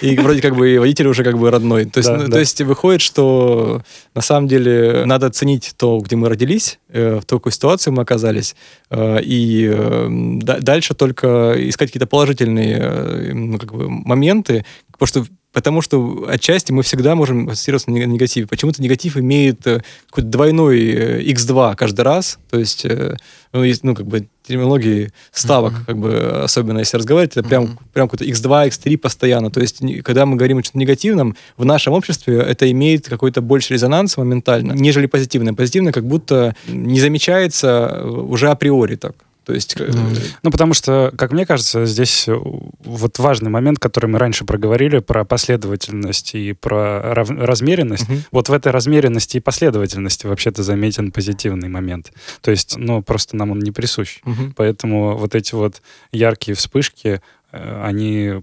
И 0.00 0.16
вроде 0.16 0.40
как 0.40 0.54
бы 0.54 0.78
водитель 0.78 1.08
уже 1.08 1.24
как 1.24 1.38
бы 1.38 1.50
родной. 1.50 1.84
То 1.86 1.98
есть, 1.98 2.60
ну, 2.60 2.66
выходит, 2.66 3.00
что 3.00 3.82
на 4.14 4.22
самом 4.22 4.48
деле 4.48 5.04
надо 5.06 5.30
ценить 5.30 5.74
то, 5.76 5.98
где 5.98 6.16
мы 6.16 6.28
родились, 6.28 6.78
э, 6.88 7.20
в 7.20 7.24
такой 7.24 7.52
ситуации 7.52 7.90
мы 7.90 8.02
оказались, 8.02 8.54
и 8.92 10.38
дальше 10.42 10.94
только 10.94 11.54
искать 11.56 11.88
какие-то 11.88 12.06
положительные 12.06 13.32
ну, 13.34 13.58
как 13.58 13.72
бы, 13.72 13.88
моменты, 13.88 14.64
потому 14.90 15.06
что 15.06 15.26
Потому 15.52 15.82
что 15.82 16.26
отчасти 16.28 16.70
мы 16.70 16.82
всегда 16.82 17.16
можем 17.16 17.48
ассоциироваться 17.48 17.90
на 17.90 17.96
негативе. 17.96 18.46
Почему-то 18.46 18.80
негатив 18.82 19.16
имеет 19.16 19.66
э, 19.66 19.82
какой-то 20.06 20.28
двойной 20.28 21.24
x2 21.24 21.72
э, 21.72 21.76
каждый 21.76 22.02
раз. 22.02 22.38
То 22.50 22.58
есть, 22.58 22.84
э, 22.84 23.16
ну, 23.52 23.64
есть, 23.64 23.82
ну, 23.82 23.96
как 23.96 24.06
бы 24.06 24.28
терминологии 24.46 25.12
ставок, 25.32 25.72
mm-hmm. 25.72 25.86
как 25.86 25.98
бы, 25.98 26.42
особенно 26.44 26.78
если 26.78 26.96
разговаривать, 26.98 27.36
это 27.36 27.48
прям, 27.48 27.64
mm-hmm. 27.64 27.78
прям 27.92 28.08
какой-то 28.08 28.24
x2, 28.30 28.68
x3 28.68 28.96
постоянно. 28.96 29.50
То 29.50 29.60
есть, 29.60 29.80
когда 30.04 30.24
мы 30.24 30.36
говорим 30.36 30.58
о 30.58 30.62
чем-то 30.62 30.78
негативном, 30.78 31.36
в 31.56 31.64
нашем 31.64 31.94
обществе 31.94 32.38
это 32.38 32.70
имеет 32.70 33.08
какой-то 33.08 33.40
больше 33.42 33.74
резонанс 33.74 34.16
моментально, 34.16 34.72
нежели 34.72 35.06
позитивное. 35.06 35.52
Позитивное 35.52 35.92
как 35.92 36.06
будто 36.06 36.54
не 36.68 37.00
замечается 37.00 38.04
уже 38.04 38.50
априори 38.50 38.94
так. 38.94 39.16
То 39.44 39.54
есть... 39.54 39.76
Mm. 39.76 40.18
Ну, 40.42 40.50
потому 40.50 40.74
что, 40.74 41.12
как 41.16 41.32
мне 41.32 41.46
кажется, 41.46 41.84
здесь 41.86 42.28
э, 42.28 42.34
вот 42.34 43.18
важный 43.18 43.50
момент, 43.50 43.78
который 43.78 44.06
мы 44.06 44.18
раньше 44.18 44.44
проговорили, 44.44 44.98
про 44.98 45.24
последовательность 45.24 46.34
и 46.34 46.52
про 46.52 47.14
размеренность. 47.14 48.08
Mm-hmm. 48.08 48.22
Вот 48.30 48.48
в 48.48 48.52
этой 48.52 48.72
размеренности 48.72 49.38
и 49.38 49.40
последовательности 49.40 50.26
вообще-то 50.26 50.62
заметен 50.62 51.10
позитивный 51.10 51.68
момент. 51.68 52.12
То 52.40 52.50
есть, 52.50 52.76
ну, 52.76 53.02
просто 53.02 53.36
нам 53.36 53.50
он 53.50 53.60
не 53.60 53.70
присущ. 53.70 54.20
Mm-hmm. 54.24 54.52
Поэтому 54.56 55.16
вот 55.16 55.34
эти 55.34 55.54
вот 55.54 55.82
яркие 56.12 56.54
вспышки, 56.54 57.20
э, 57.52 57.82
они 57.84 58.42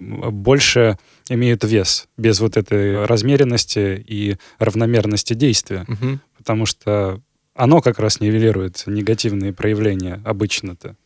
больше 0.00 0.98
имеют 1.28 1.64
вес 1.64 2.08
без 2.16 2.40
вот 2.40 2.56
этой 2.56 3.04
размеренности 3.04 4.02
и 4.06 4.36
равномерности 4.58 5.34
действия. 5.34 5.84
Мгм. 5.86 6.20
Потому 6.36 6.66
что 6.66 7.20
оно 7.60 7.82
как 7.82 7.98
раз 7.98 8.20
нивелирует 8.20 8.84
негативные 8.86 9.52
проявления 9.52 10.22
обычно-то. 10.24 10.96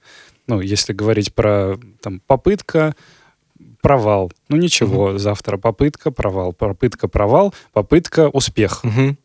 Ну, 0.47 0.61
если 0.61 0.93
говорить 0.93 1.35
про 1.35 1.81
там, 2.01 2.21
попытка, 2.21 2.95
провал. 3.83 4.33
Ну 4.49 4.57
ничего, 4.57 5.19
завтра 5.19 5.57
попытка, 5.57 6.13
провал, 6.13 6.53
попытка, 6.53 7.09
провал, 7.09 7.53
попытка, 7.73 8.29
успех. 8.29 8.85
Мгм. 8.85 9.19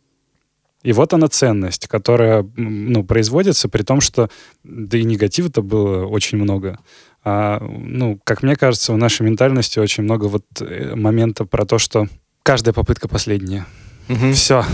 И 0.82 0.92
вот 0.92 1.14
она 1.14 1.28
ценность, 1.28 1.88
которая 1.88 2.50
ну, 2.56 3.04
производится, 3.04 3.70
при 3.70 3.84
том, 3.84 4.02
что 4.02 4.30
да 4.64 4.98
и 4.98 5.04
негатива-то 5.04 5.62
было 5.62 6.08
очень 6.08 6.38
много. 6.40 6.80
А, 7.24 7.60
ну, 7.62 8.20
как 8.24 8.42
мне 8.42 8.56
кажется, 8.56 8.92
в 8.92 8.98
нашей 8.98 9.24
ментальности 9.24 9.78
очень 9.78 10.04
много 10.04 10.26
вот 10.26 10.46
э, 10.62 10.96
момента 10.96 11.46
про 11.46 11.66
то, 11.66 11.78
что 11.78 12.08
каждая 12.42 12.74
попытка 12.74 13.08
последняя. 13.08 13.68
Мгм. 14.08 14.34
Все. 14.34 14.66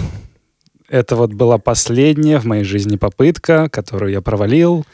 Это 0.90 1.16
вот 1.16 1.34
была 1.34 1.58
последняя 1.58 2.40
в 2.40 2.46
моей 2.46 2.64
жизни 2.64 2.96
попытка, 2.98 3.70
которую 3.70 4.12
я 4.12 4.22
провалил. 4.22 4.86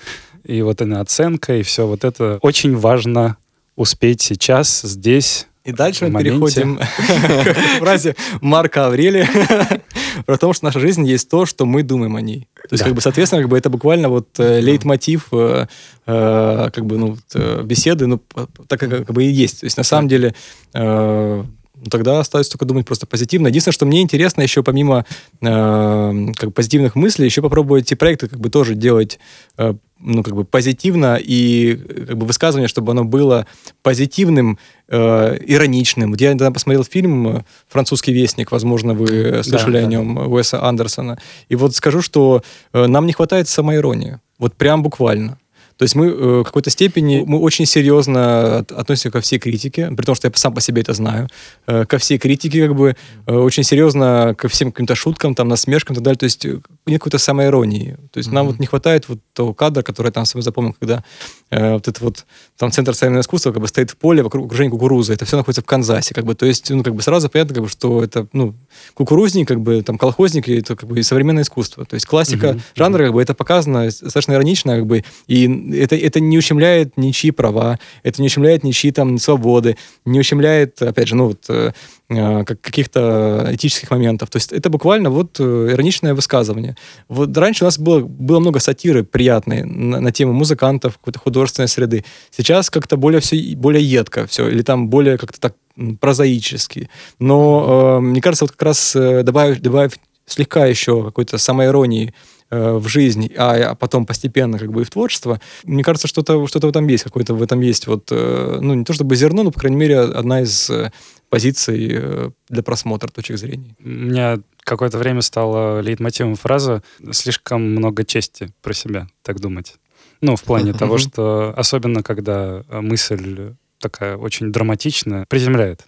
И 0.43 0.61
вот 0.61 0.81
она 0.81 1.01
оценка, 1.01 1.57
и 1.57 1.63
все 1.63 1.85
вот 1.85 2.03
это 2.03 2.39
очень 2.41 2.75
важно 2.75 3.37
успеть 3.75 4.21
сейчас, 4.21 4.81
здесь. 4.81 5.47
И 5.63 5.71
дальше 5.71 6.07
мы 6.07 6.23
переходим 6.23 6.77
к 7.77 7.79
фразе 7.79 8.15
Марка 8.41 8.87
Аврелия 8.87 9.29
про 10.25 10.37
то, 10.37 10.51
что 10.53 10.65
наша 10.65 10.79
жизнь 10.79 11.05
есть 11.05 11.29
то, 11.29 11.45
что 11.45 11.65
мы 11.67 11.83
думаем 11.83 12.15
о 12.15 12.21
ней. 12.21 12.47
То 12.55 12.73
есть, 12.73 12.83
Да. 12.83 12.85
как 12.85 12.95
бы, 12.95 13.01
соответственно, 13.01 13.43
как 13.43 13.51
бы 13.51 13.57
это 13.57 13.69
буквально 13.69 14.09
вот 14.09 14.27
э, 14.39 14.59
лейтмотив 14.59 15.27
э, 15.31 15.67
э, 16.07 16.69
как 16.73 16.85
бы, 16.85 16.97
ну, 16.97 17.07
вот, 17.11 17.19
э, 17.35 17.61
беседы, 17.63 18.07
ну, 18.07 18.19
так 18.67 18.79
как, 18.79 18.89
как 18.89 19.11
бы 19.11 19.23
и 19.23 19.27
есть. 19.27 19.59
То 19.59 19.65
есть, 19.65 19.77
на 19.77 19.83
самом 19.83 20.07
деле, 20.07 20.33
э, 20.73 21.43
тогда 21.89 22.19
остается 22.19 22.51
только 22.51 22.65
думать 22.65 22.85
просто 22.85 23.07
позитивно. 23.07 23.47
Единственное, 23.47 23.73
что 23.73 23.85
мне 23.85 24.01
интересно 24.01 24.41
еще 24.41 24.63
помимо 24.63 25.05
э, 25.41 26.25
как 26.35 26.53
позитивных 26.53 26.95
мыслей, 26.95 27.25
еще 27.25 27.41
попробовать 27.41 27.85
эти 27.85 27.95
проекты 27.95 28.27
как 28.27 28.39
бы 28.39 28.49
тоже 28.49 28.75
делать 28.75 29.19
э, 29.57 29.73
ну, 30.03 30.23
как 30.23 30.35
бы 30.35 30.43
позитивно 30.43 31.17
и 31.21 31.73
э, 31.73 32.05
как 32.07 32.17
бы 32.17 32.25
высказывание, 32.25 32.67
чтобы 32.67 32.91
оно 32.91 33.03
было 33.03 33.45
позитивным, 33.83 34.57
э, 34.87 35.37
ироничным. 35.45 36.11
Вот 36.11 36.21
я 36.21 36.33
недавно 36.33 36.53
посмотрел 36.53 36.83
фильм 36.83 37.45
«Французский 37.67 38.13
вестник», 38.13 38.51
возможно, 38.51 38.93
вы 38.93 39.43
слышали 39.43 39.73
Да, 39.73 39.79
о 39.79 39.81
да. 39.81 39.87
нем, 39.87 40.17
Уэса 40.17 40.63
Андерсона. 40.63 41.19
И 41.49 41.55
вот 41.55 41.75
скажу, 41.75 42.01
что 42.01 42.43
э, 42.73 42.87
нам 42.87 43.05
не 43.05 43.13
хватает 43.13 43.47
самоиронии. 43.47 44.19
Вот 44.37 44.55
прям 44.55 44.81
буквально. 44.83 45.37
То 45.81 45.85
есть 45.85 45.95
мы 45.95 46.05
э, 46.09 46.11
в 46.41 46.43
какой-то 46.43 46.69
степени 46.69 47.23
мы 47.25 47.39
очень 47.39 47.65
серьезно 47.65 48.59
от- 48.59 48.71
относимся 48.71 49.09
ко 49.09 49.19
всей 49.19 49.39
критике, 49.39 49.89
при 49.97 50.05
том, 50.05 50.13
что 50.13 50.27
я 50.27 50.31
сам 50.35 50.53
по 50.53 50.61
себе 50.61 50.83
это 50.83 50.93
знаю, 50.93 51.27
э, 51.65 51.85
ко 51.85 51.97
всей 51.97 52.19
критике 52.19 52.67
как 52.67 52.75
бы 52.77 52.95
э, 53.25 53.33
очень 53.35 53.63
серьезно 53.63 54.35
ко 54.37 54.47
всем 54.47 54.71
каким-то 54.71 54.93
шуткам, 54.93 55.33
там, 55.33 55.47
насмешкам 55.47 55.93
и 55.93 55.97
так 55.97 56.03
далее. 56.03 56.19
То 56.19 56.25
есть 56.25 56.45
нет 56.45 56.99
какой-то 56.99 57.17
самоиронии. 57.17 57.97
То 58.11 58.19
есть 58.19 58.31
нам 58.31 58.45
Мгм. 58.45 58.51
вот 58.53 58.59
не 58.59 58.67
хватает 58.67 59.09
вот 59.09 59.17
того 59.33 59.55
кадра, 59.55 59.81
который 59.81 60.11
там 60.11 60.25
себе 60.25 60.43
запомнил, 60.43 60.75
когда 60.79 61.03
э, 61.49 61.73
вот 61.73 61.87
это 61.87 62.03
вот 62.03 62.25
там 62.57 62.71
центр 62.71 62.93
современного 62.93 63.23
искусства 63.23 63.51
как 63.51 63.63
бы 63.63 63.67
стоит 63.67 63.89
в 63.89 63.97
поле 63.97 64.21
вокруг 64.21 64.45
окружения 64.45 64.69
кукурузы. 64.69 65.13
Это 65.13 65.25
все 65.25 65.35
находится 65.35 65.63
в 65.63 65.65
Канзасе, 65.65 66.13
как 66.13 66.25
бы. 66.25 66.35
То 66.35 66.45
есть 66.45 66.69
ну 66.69 66.83
как 66.83 66.93
бы 66.93 67.01
сразу 67.01 67.27
понятно, 67.27 67.55
как 67.55 67.63
бы, 67.63 67.69
что 67.69 68.03
это 68.03 68.27
ну 68.33 68.53
кукурузник, 68.93 69.47
как 69.47 69.61
бы 69.61 69.81
там 69.81 69.97
колхозник 69.97 70.47
и 70.47 70.59
это 70.59 70.75
как 70.75 70.87
бы 70.87 70.99
и 70.99 71.01
современное 71.03 71.41
искусство. 71.41 71.85
То 71.85 71.95
есть 71.95 72.05
классика 72.05 72.49
Мгм. 72.51 72.61
жанра 72.75 73.05
как 73.05 73.13
бы 73.13 73.21
это 73.23 73.33
показано 73.33 73.85
достаточно 73.85 74.33
иронично, 74.33 74.75
как 74.75 74.85
бы 74.85 75.03
и 75.25 75.47
это 75.73 75.95
это 75.95 76.19
не 76.19 76.37
ущемляет 76.37 76.97
ничьи 76.97 77.31
права, 77.31 77.79
это 78.03 78.21
не 78.21 78.27
ущемляет 78.27 78.63
ничьи 78.63 78.91
там 78.91 79.17
свободы, 79.17 79.77
не 80.05 80.19
ущемляет 80.19 80.81
опять 80.81 81.07
же 81.07 81.15
ну 81.15 81.27
вот 81.27 81.45
э, 81.49 81.71
э, 82.09 82.43
как 82.43 82.61
каких-то 82.61 83.49
этических 83.51 83.91
моментов. 83.91 84.29
То 84.29 84.37
есть 84.37 84.51
это 84.51 84.69
буквально 84.69 85.09
вот 85.09 85.39
э, 85.39 85.69
ироничное 85.71 86.13
высказывание. 86.13 86.75
Вот 87.07 87.35
раньше 87.37 87.63
у 87.63 87.67
нас 87.67 87.79
было, 87.79 87.99
было 88.01 88.39
много 88.39 88.59
сатиры 88.59 89.03
приятной 89.03 89.63
на, 89.63 89.99
на 89.99 90.11
тему 90.11 90.33
музыкантов, 90.33 90.97
какой-то 90.97 91.19
художественной 91.19 91.67
среды. 91.67 92.03
Сейчас 92.29 92.69
как-то 92.69 92.97
более 92.97 93.21
все, 93.21 93.55
более 93.55 93.83
едко 93.83 94.27
все, 94.27 94.49
или 94.49 94.61
там 94.61 94.89
более 94.89 95.17
как-то 95.17 95.39
так 95.39 95.55
прозаически. 95.99 96.89
Но 97.19 97.97
э, 97.97 98.01
мне 98.01 98.21
кажется, 98.21 98.45
вот 98.45 98.51
как 98.51 98.63
раз 98.63 98.95
э, 98.95 99.23
добавив, 99.23 99.61
добавив 99.61 99.93
слегка 100.25 100.65
еще 100.65 101.03
какой-то 101.03 101.37
самоиронии 101.37 102.13
э, 102.51 102.73
в 102.73 102.87
жизнь, 102.87 103.31
а, 103.37 103.71
а 103.71 103.75
потом 103.75 104.05
постепенно 104.05 104.59
как 104.59 104.71
бы 104.71 104.81
и 104.81 104.83
в 104.83 104.89
творчество, 104.89 105.39
мне 105.63 105.83
кажется, 105.83 106.07
что-то 106.07 106.45
что 106.47 106.59
в 106.59 106.69
этом 106.69 106.87
есть, 106.87 107.03
какое-то 107.03 107.33
в 107.33 107.41
этом 107.41 107.61
есть 107.61 107.87
вот, 107.87 108.09
э, 108.11 108.59
ну, 108.61 108.73
не 108.73 108.85
то 108.85 108.93
чтобы 108.93 109.15
зерно, 109.15 109.43
но, 109.43 109.51
по 109.51 109.59
крайней 109.59 109.77
мере, 109.77 109.99
одна 109.99 110.41
из 110.41 110.69
э, 110.69 110.91
позиций 111.29 111.89
э, 111.91 112.29
для 112.49 112.63
просмотра 112.63 113.09
точек 113.09 113.37
зрения. 113.37 113.75
У 113.83 113.87
меня 113.87 114.39
какое-то 114.63 114.97
время 114.97 115.21
стала 115.21 115.79
лейтмотивом 115.79 116.35
фраза 116.35 116.83
«слишком 117.11 117.61
много 117.61 118.03
чести 118.03 118.53
про 118.61 118.73
себя», 118.73 119.07
так 119.23 119.39
думать. 119.39 119.75
Ну, 120.21 120.35
в 120.35 120.43
плане 120.43 120.73
того, 120.73 120.99
что 120.99 121.53
особенно 121.57 122.03
когда 122.03 122.63
мысль 122.69 123.53
такая 123.79 124.17
очень 124.17 124.51
драматичная, 124.51 125.25
приземляет. 125.27 125.85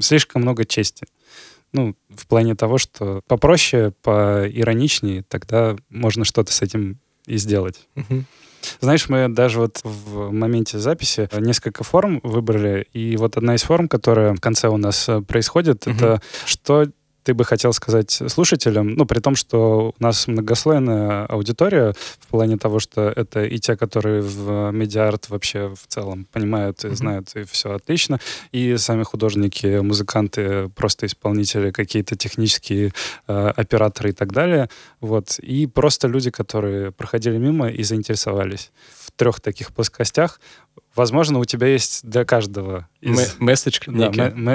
Слишком 0.00 0.42
много 0.42 0.64
чести. 0.64 1.06
Ну, 1.72 1.96
в 2.10 2.26
плане 2.26 2.54
того, 2.54 2.78
что 2.78 3.22
попроще, 3.26 3.92
поироничнее, 4.02 5.22
тогда 5.22 5.76
можно 5.88 6.24
что-то 6.24 6.52
с 6.52 6.62
этим 6.62 6.98
и 7.26 7.36
сделать. 7.38 7.88
Знаешь, 8.80 9.08
мы 9.08 9.28
даже 9.28 9.58
вот 9.58 9.80
в 9.82 10.30
моменте 10.30 10.78
записи 10.78 11.28
несколько 11.38 11.82
форм 11.84 12.20
выбрали, 12.22 12.86
и 12.92 13.16
вот 13.16 13.36
одна 13.36 13.54
из 13.54 13.62
форм, 13.62 13.88
которая 13.88 14.34
в 14.34 14.40
конце 14.40 14.68
у 14.68 14.76
нас 14.76 15.08
э, 15.08 15.20
происходит, 15.20 15.86
это 15.86 16.22
что 16.46 16.86
ты 17.22 17.34
бы 17.34 17.44
хотел 17.44 17.72
сказать 17.72 18.10
слушателям, 18.28 18.94
ну, 18.94 19.06
при 19.06 19.20
том, 19.20 19.36
что 19.36 19.94
у 19.98 20.02
нас 20.02 20.26
многослойная 20.26 21.26
аудитория 21.26 21.94
в 22.20 22.26
плане 22.28 22.56
того, 22.56 22.80
что 22.80 23.02
это 23.02 23.44
и 23.44 23.58
те, 23.58 23.76
которые 23.76 24.22
в 24.22 24.70
медиарт 24.72 25.28
вообще 25.28 25.74
в 25.74 25.86
целом 25.86 26.26
понимают 26.32 26.84
и 26.84 26.94
знают, 26.94 27.34
и 27.34 27.44
все 27.44 27.72
отлично, 27.72 28.18
и 28.50 28.76
сами 28.76 29.02
художники, 29.04 29.80
музыканты, 29.80 30.68
просто 30.70 31.06
исполнители, 31.06 31.70
какие-то 31.70 32.16
технические 32.16 32.92
э, 33.28 33.48
операторы 33.56 34.10
и 34.10 34.12
так 34.12 34.32
далее. 34.32 34.68
Вот. 35.00 35.38
И 35.38 35.66
просто 35.66 36.08
люди, 36.08 36.30
которые 36.30 36.90
проходили 36.92 37.38
мимо 37.38 37.68
и 37.68 37.82
заинтересовались. 37.82 38.72
В 38.98 39.10
трех 39.12 39.40
таких 39.40 39.72
плоскостях, 39.72 40.40
возможно, 40.94 41.38
у 41.38 41.44
тебя 41.44 41.66
есть 41.66 42.04
для 42.04 42.24
каждого 42.24 42.88
из... 43.00 43.36
Месседж 43.38 43.80
Да, 43.86 44.10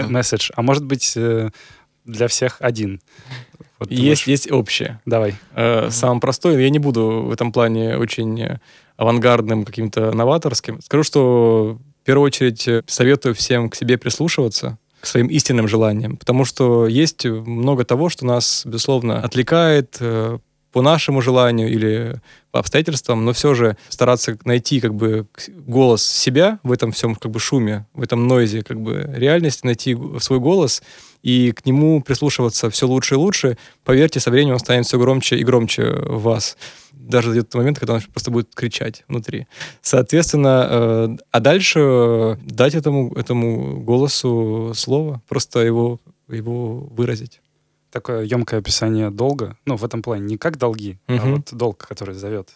месседж. 0.07 0.49
А 0.55 0.61
может 0.61 0.83
быть, 0.83 1.13
э, 1.15 1.49
для 2.07 2.27
всех 2.27 2.57
один. 2.59 3.01
Вот 3.79 3.91
Есть, 3.91 4.03
можешь- 4.03 4.27
есть 4.27 4.51
общее. 4.51 4.99
Давай. 5.05 5.35
Э, 5.55 5.89
Самым 5.91 6.19
простой, 6.19 6.61
я 6.63 6.69
не 6.71 6.79
буду 6.79 7.25
в 7.27 7.31
этом 7.31 7.51
плане 7.51 7.97
очень 7.97 8.57
авангардным, 8.95 9.65
каким-то 9.65 10.11
новаторским. 10.11 10.81
Скажу, 10.81 11.03
что 11.03 11.77
в 12.01 12.05
первую 12.05 12.25
очередь 12.25 12.67
э, 12.67 12.81
советую 12.87 13.35
всем 13.35 13.69
к 13.69 13.75
себе 13.75 13.97
прислушиваться, 13.99 14.77
к 14.99 15.05
своим 15.05 15.27
истинным 15.27 15.67
желаниям, 15.67 16.17
потому 16.17 16.43
что 16.45 16.87
есть 16.87 17.25
много 17.25 17.85
того, 17.85 18.09
что 18.09 18.25
нас, 18.25 18.63
безусловно, 18.65 19.21
отвлекает 19.21 19.97
э, 19.99 20.39
по 20.71 20.81
нашему 20.81 21.21
желанию 21.21 21.69
или 21.69 22.19
по 22.51 22.59
обстоятельствам, 22.59 23.23
но 23.23 23.33
все 23.33 23.53
же 23.53 23.77
стараться 23.89 24.37
найти 24.43 24.79
как 24.79 24.95
бы 24.95 25.27
голос 25.67 26.03
себя 26.03 26.59
в 26.63 26.71
этом 26.71 26.91
всем 26.91 27.13
как 27.15 27.31
бы 27.31 27.39
шуме, 27.39 27.85
в 27.93 28.01
этом 28.01 28.27
нойзе 28.27 28.63
как 28.63 28.79
бы 28.81 29.07
реальности, 29.15 29.65
найти 29.65 29.95
свой 30.19 30.39
голос 30.39 30.81
и 31.23 31.51
к 31.51 31.65
нему 31.65 32.01
прислушиваться 32.01 32.69
все 32.69 32.87
лучше 32.87 33.15
и 33.15 33.17
лучше. 33.17 33.57
Поверьте, 33.83 34.19
со 34.19 34.29
временем 34.31 34.53
он 34.53 34.59
станет 34.59 34.85
все 34.85 34.97
громче 34.99 35.37
и 35.37 35.43
громче 35.43 35.91
в 35.91 36.21
вас. 36.23 36.57
Даже 36.91 37.29
дойдет 37.29 37.53
момент, 37.53 37.79
когда 37.79 37.93
он 37.95 38.01
просто 38.01 38.31
будет 38.31 38.53
кричать 38.53 39.03
внутри. 39.07 39.47
Соответственно, 39.81 40.67
э, 40.69 41.17
а 41.31 41.39
дальше 41.39 41.79
э, 41.79 42.35
дать 42.45 42.75
этому, 42.75 43.13
этому 43.15 43.79
голосу 43.81 44.73
слово, 44.75 45.21
просто 45.27 45.59
его, 45.61 45.99
его 46.27 46.79
выразить. 46.91 47.41
Такое 47.91 48.23
емкое 48.23 48.59
описание 48.59 49.09
долга. 49.09 49.57
Ну, 49.65 49.77
в 49.77 49.85
этом 49.85 50.01
плане 50.01 50.25
не 50.25 50.37
как 50.37 50.57
долги, 50.57 50.99
а 51.07 51.13
Мгм. 51.13 51.35
вот 51.35 51.53
долг, 51.53 51.77
который 51.87 52.13
зовет. 52.15 52.49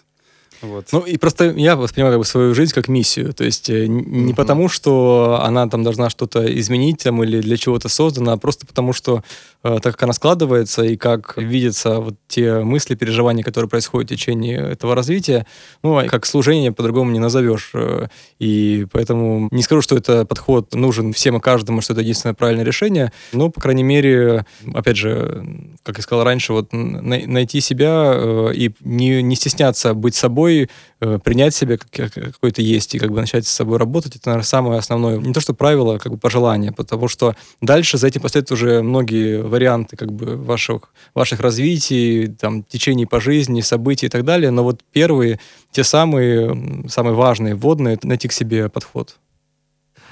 Вот. 0.61 0.87
Ну 0.91 0.99
и 1.01 1.17
просто 1.17 1.51
я 1.51 1.75
воспринимаю 1.75 2.13
как 2.13 2.19
бы 2.19 2.25
свою 2.25 2.53
жизнь 2.55 2.73
как 2.73 2.87
миссию. 2.87 3.33
То 3.33 3.43
есть 3.43 3.69
э, 3.69 3.87
не 3.87 4.01
Мгм. 4.31 4.35
потому, 4.35 4.69
что 4.69 5.39
она 5.43 5.67
там 5.67 5.83
должна 5.83 6.09
что-то 6.09 6.45
изменить 6.59 7.03
там, 7.03 7.23
или 7.23 7.41
для 7.41 7.57
чего-то 7.57 7.89
создана, 7.89 8.33
а 8.33 8.37
просто 8.37 8.65
потому, 8.65 8.93
что 8.93 9.23
э, 9.63 9.79
так 9.81 9.93
как 9.93 10.03
она 10.03 10.13
складывается 10.13 10.83
и 10.83 10.97
как 10.97 11.33
видятся 11.37 11.99
вот 11.99 12.15
те 12.27 12.59
мысли, 12.59 12.95
переживания, 12.95 13.43
которые 13.43 13.69
происходят 13.69 14.09
в 14.09 14.13
течение 14.13 14.57
этого 14.59 14.95
развития, 14.95 15.45
ну, 15.83 15.97
а 15.97 16.03
как 16.05 16.25
служение 16.25 16.71
по-другому 16.71 17.11
не 17.11 17.19
назовешь. 17.19 17.71
Э, 17.73 18.07
И 18.39 18.85
поэтому 18.91 19.47
не 19.51 19.63
скажу, 19.63 19.81
что 19.81 19.95
это 19.95 20.25
подход 20.25 20.73
нужен 20.75 21.13
всем 21.13 21.37
и 21.37 21.39
каждому, 21.39 21.81
что 21.81 21.93
это 21.93 22.01
единственное 22.01 22.33
правильное 22.33 22.65
решение, 22.65 23.11
но, 23.33 23.49
по 23.49 23.61
крайней 23.61 23.83
мере, 23.83 24.45
опять 24.73 24.97
же, 24.97 25.43
как 25.83 25.97
я 25.97 26.03
сказал 26.03 26.23
раньше, 26.25 26.53
вот 26.53 26.73
най- 26.73 27.25
найти 27.25 27.61
себя 27.61 28.13
э, 28.15 28.51
и 28.55 28.71
не, 28.83 29.21
не 29.23 29.35
стесняться 29.35 29.93
быть 29.93 30.15
собой, 30.15 30.50
собой, 30.51 30.69
э, 31.01 31.19
принять 31.19 31.55
себя 31.55 31.77
как, 31.77 32.13
какой 32.13 32.51
то 32.51 32.61
есть 32.61 32.95
и 32.95 32.99
как 32.99 33.11
бы 33.11 33.19
начать 33.19 33.45
с 33.45 33.51
собой 33.51 33.77
работать, 33.77 34.15
это, 34.15 34.29
наверное, 34.29 34.45
самое 34.45 34.79
основное, 34.79 35.17
не 35.17 35.33
то 35.33 35.41
что 35.41 35.53
правило, 35.53 35.95
а 35.95 35.99
как 35.99 36.11
бы 36.11 36.17
пожелание, 36.17 36.71
потому 36.71 37.07
что 37.07 37.35
дальше 37.61 37.97
за 37.97 38.07
этим 38.07 38.21
последуют 38.21 38.51
уже 38.51 38.81
многие 38.81 39.41
варианты 39.41 39.97
как 39.97 40.11
бы 40.11 40.35
ваших, 40.35 40.93
ваших 41.13 41.39
развитий, 41.39 42.27
там, 42.27 42.63
течений 42.63 43.05
по 43.05 43.19
жизни, 43.19 43.61
событий 43.61 44.07
и 44.07 44.09
так 44.09 44.25
далее, 44.25 44.51
но 44.51 44.63
вот 44.63 44.81
первые, 44.91 45.39
те 45.71 45.83
самые, 45.83 46.87
самые 46.89 47.13
важные, 47.13 47.55
вводные, 47.55 47.97
найти 48.03 48.27
к 48.27 48.33
себе 48.33 48.69
подход. 48.69 49.17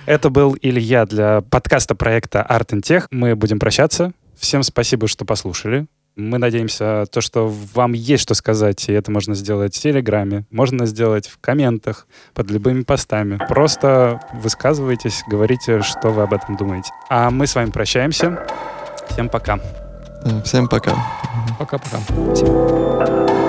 Это 0.05 0.29
был 0.29 0.57
Илья 0.61 1.05
для 1.05 1.41
подкаста 1.41 1.93
проекта 1.93 2.45
Art 2.49 2.69
and 2.69 2.81
Tech. 2.81 3.05
Мы 3.11 3.35
будем 3.35 3.59
прощаться. 3.59 4.11
Всем 4.35 4.63
спасибо, 4.63 5.07
что 5.07 5.25
послушали. 5.25 5.85
Мы 6.19 6.37
надеемся, 6.37 7.05
то, 7.09 7.21
что 7.21 7.47
вам 7.73 7.93
есть 7.93 8.23
что 8.23 8.33
сказать, 8.33 8.89
и 8.89 8.91
это 8.91 9.09
можно 9.09 9.35
сделать 9.35 9.73
в 9.73 9.81
Телеграме, 9.81 10.45
можно 10.51 10.85
сделать 10.85 11.27
в 11.27 11.39
комментах, 11.39 12.07
под 12.33 12.51
любыми 12.51 12.83
постами. 12.83 13.39
Просто 13.47 14.19
высказывайтесь, 14.33 15.23
говорите, 15.27 15.81
что 15.81 16.09
вы 16.09 16.23
об 16.23 16.33
этом 16.33 16.57
думаете. 16.57 16.91
А 17.09 17.29
мы 17.29 17.47
с 17.47 17.55
вами 17.55 17.71
прощаемся. 17.71 18.45
Всем 19.09 19.29
пока. 19.29 19.59
Всем 20.43 20.67
пока. 20.67 20.93
Пока-пока. 21.57 21.99
Спасибо. 21.99 23.48